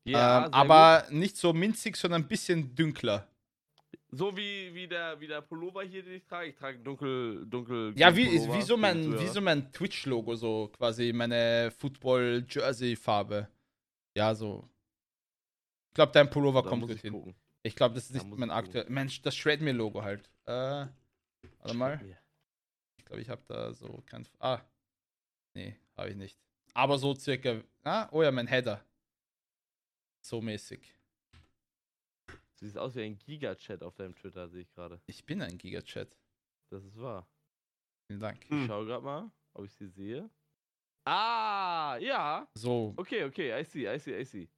[0.06, 3.28] Ja, ähm, aber nicht so minzig, sondern ein bisschen dünkler.
[4.12, 6.50] So wie, wie, der, wie der Pullover hier, den ich trage.
[6.50, 7.94] Ich trage dunkel, dunkel.
[7.96, 9.22] Ja, wie, Pullover wie so mein, Zuhörer.
[9.22, 13.48] wie so mein Twitch-Logo, so quasi meine Football-Jersey-Farbe.
[14.16, 14.68] Ja, so.
[15.90, 17.14] Ich glaube, dein Pullover Da kommt gut hin.
[17.14, 17.36] gucken.
[17.62, 18.66] Ich glaube, das ist Da nicht mein ich gucken.
[18.66, 18.90] aktuell.
[18.90, 20.28] Mensch, das Shred-Me-Logo halt.
[20.46, 20.52] Äh,
[21.60, 22.02] warte mal.
[22.08, 22.18] Ja.
[22.98, 24.28] Ich glaube, ich habe da so kein.
[24.40, 24.60] Ah.
[25.54, 26.38] Nee, habe ich nicht.
[26.74, 27.62] Aber so circa.
[27.84, 28.84] Ah, oh ja, mein Header.
[30.22, 30.94] So mäßig.
[32.60, 35.02] Du siehst aus wie ein Giga-Chat auf deinem Twitter, sehe ich gerade.
[35.06, 36.18] Ich bin ein Giga-Chat.
[36.70, 37.26] Das ist wahr.
[38.08, 38.50] Vielen Dank.
[38.50, 38.62] Hm.
[38.62, 40.30] Ich schau gerade mal, ob ich sie sehe.
[41.06, 42.50] Ah, ja.
[42.56, 42.94] So.
[42.98, 44.50] Okay, okay, I see, I see, I see.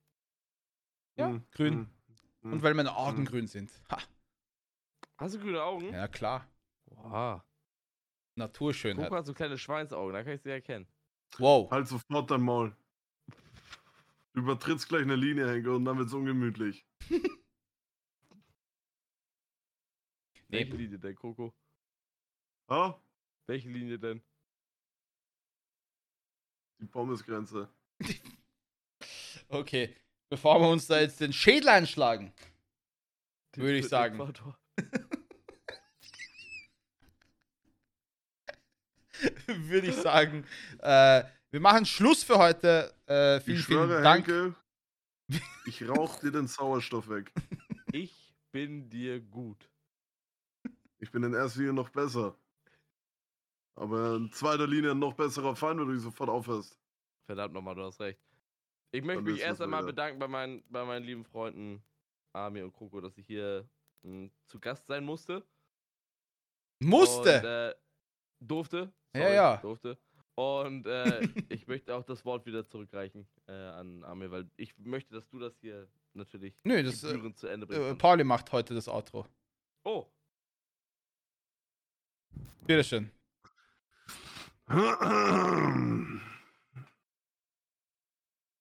[1.15, 1.73] Ja, Hm, grün.
[1.73, 1.89] hm,
[2.41, 2.53] hm.
[2.53, 3.25] Und weil meine Augen Hm.
[3.25, 3.71] grün sind.
[3.91, 3.99] Ha.
[5.17, 5.93] Hast du grüne Augen?
[5.93, 6.47] Ja, klar.
[6.85, 7.41] Wow.
[8.35, 9.05] Naturschönheit.
[9.09, 10.87] Coco hat so kleine Schweinsaugen, da kann ich sie erkennen.
[11.37, 11.69] Wow.
[11.69, 12.75] Halt sofort dein Maul.
[14.33, 16.83] Du übertrittst gleich eine Linie, Henke, und dann wird's ungemütlich.
[20.51, 21.53] Welche Linie denn, Coco?
[22.69, 23.01] Ha?
[23.47, 24.21] Welche Linie denn?
[26.79, 27.69] Die Pommesgrenze.
[29.47, 29.95] Okay.
[30.29, 32.31] Bevor wir uns da jetzt den Schädel einschlagen,
[33.55, 34.17] Würde ich sagen.
[39.45, 40.45] Würde ich sagen,
[40.79, 42.93] äh, wir machen Schluss für heute.
[43.07, 44.27] Äh, vielen, Ich schwöre, vielen Dank.
[44.27, 44.55] Henke,
[45.65, 47.31] ich rauch dir den Sauerstoff weg.
[47.91, 49.69] Ich bin dir gut.
[51.01, 52.35] Ich bin in erster Linie noch besser.
[53.75, 56.79] Aber in zweiter Linie ein noch besserer Feind, wenn du dich sofort aufhörst.
[57.25, 58.21] Verdammt nochmal, du hast recht.
[58.91, 59.93] Ich möchte Dann mich erst einmal wieder.
[59.93, 61.81] bedanken bei meinen, bei meinen lieben Freunden
[62.33, 63.67] Ami und Coco, dass ich hier
[64.03, 65.43] mh, zu Gast sein musste.
[66.83, 67.37] Musste.
[67.39, 67.75] Und, äh,
[68.39, 68.93] durfte.
[69.15, 69.57] Ja, ja.
[69.57, 69.97] Durfte.
[70.35, 75.13] Und äh, ich möchte auch das Wort wieder zurückreichen äh, an Ami, weil ich möchte,
[75.15, 77.81] dass du das hier natürlich Nö, das äh, zu Ende bringst.
[77.89, 79.25] äh, Pauli macht heute das Outro.
[79.83, 80.05] oh,
[82.67, 83.11] Bitteschön.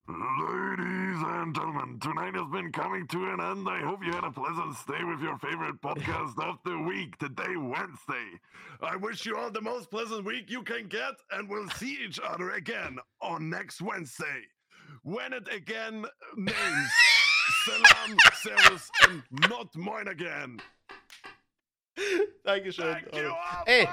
[0.09, 3.69] Ladies and gentlemen, tonight has been coming to an end.
[3.69, 7.57] I hope you had a pleasant stay with your favorite podcast of the week, today,
[7.57, 8.41] Wednesday.
[8.83, 12.19] I wish you all the most pleasant week you can get, and we'll see each
[12.19, 14.43] other again on next Wednesday.
[15.03, 16.05] When it again
[16.37, 16.91] names
[17.65, 20.61] Salam, Servus, and not mine again.
[22.45, 22.93] Dankeschön.
[22.93, 23.89] Thank you all Ey.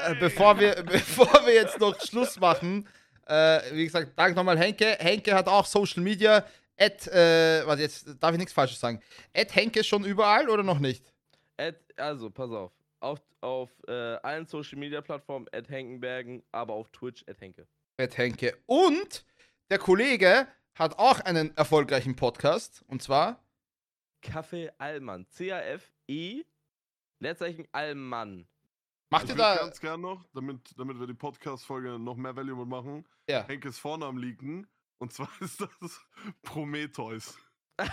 [0.00, 2.88] Äh, bevor, wir, bevor wir jetzt noch Schluss machen,
[3.26, 4.96] äh, wie gesagt, danke nochmal Henke.
[5.00, 6.44] Henke hat auch Social Media.
[6.78, 9.00] At, äh, warte, jetzt darf ich nichts Falsches sagen.
[9.34, 11.12] At Henke schon überall oder noch nicht?
[11.56, 12.72] Ad, also, pass auf.
[13.00, 17.66] Auf, auf äh, allen Social Media Plattformen, at Henkenbergen, aber auf Twitch, at Henke.
[17.98, 18.56] At Henke.
[18.66, 19.24] Und
[19.70, 22.84] der Kollege hat auch einen erfolgreichen Podcast.
[22.86, 23.42] Und zwar
[24.22, 25.26] Kaffee Allmann.
[25.28, 26.44] C-A-F-E,
[27.20, 28.46] Leerzeichen Allmann.
[29.10, 29.64] macht Ich ihr würde da.
[29.64, 33.46] ganz gern noch, damit, damit wir die Podcast-Folge noch mehr Value machen, Ja.
[33.46, 34.66] Henkes Vornamen liegen.
[34.98, 36.00] Und zwar ist das
[36.42, 37.36] Prometheus.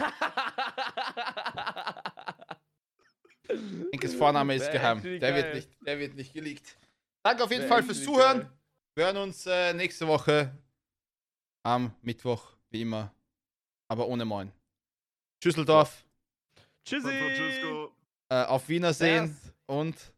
[3.91, 5.01] Henkes Vorname ist geheim.
[5.01, 6.77] Der wird, nicht, der wird nicht geleakt.
[7.23, 8.39] Danke auf jeden Wär Fall fürs Zuhören.
[8.39, 8.51] geil.
[8.95, 10.57] Wir hören uns äh, nächste Woche
[11.63, 13.13] am Mittwoch, wie immer.
[13.89, 14.51] Aber ohne Moin.
[15.41, 15.89] Tschüsseldorf.
[15.99, 16.12] San
[16.85, 17.09] Tschüssi!
[18.29, 19.53] Äh, auf Wiedersehen Servus.
[19.67, 20.13] und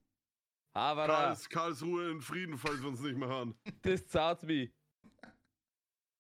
[0.74, 3.56] Havara, Karls, Karlsruhe in Frieden, falls wir uns nicht mehr hören.
[3.84, 4.02] this
[4.44, 4.70] me.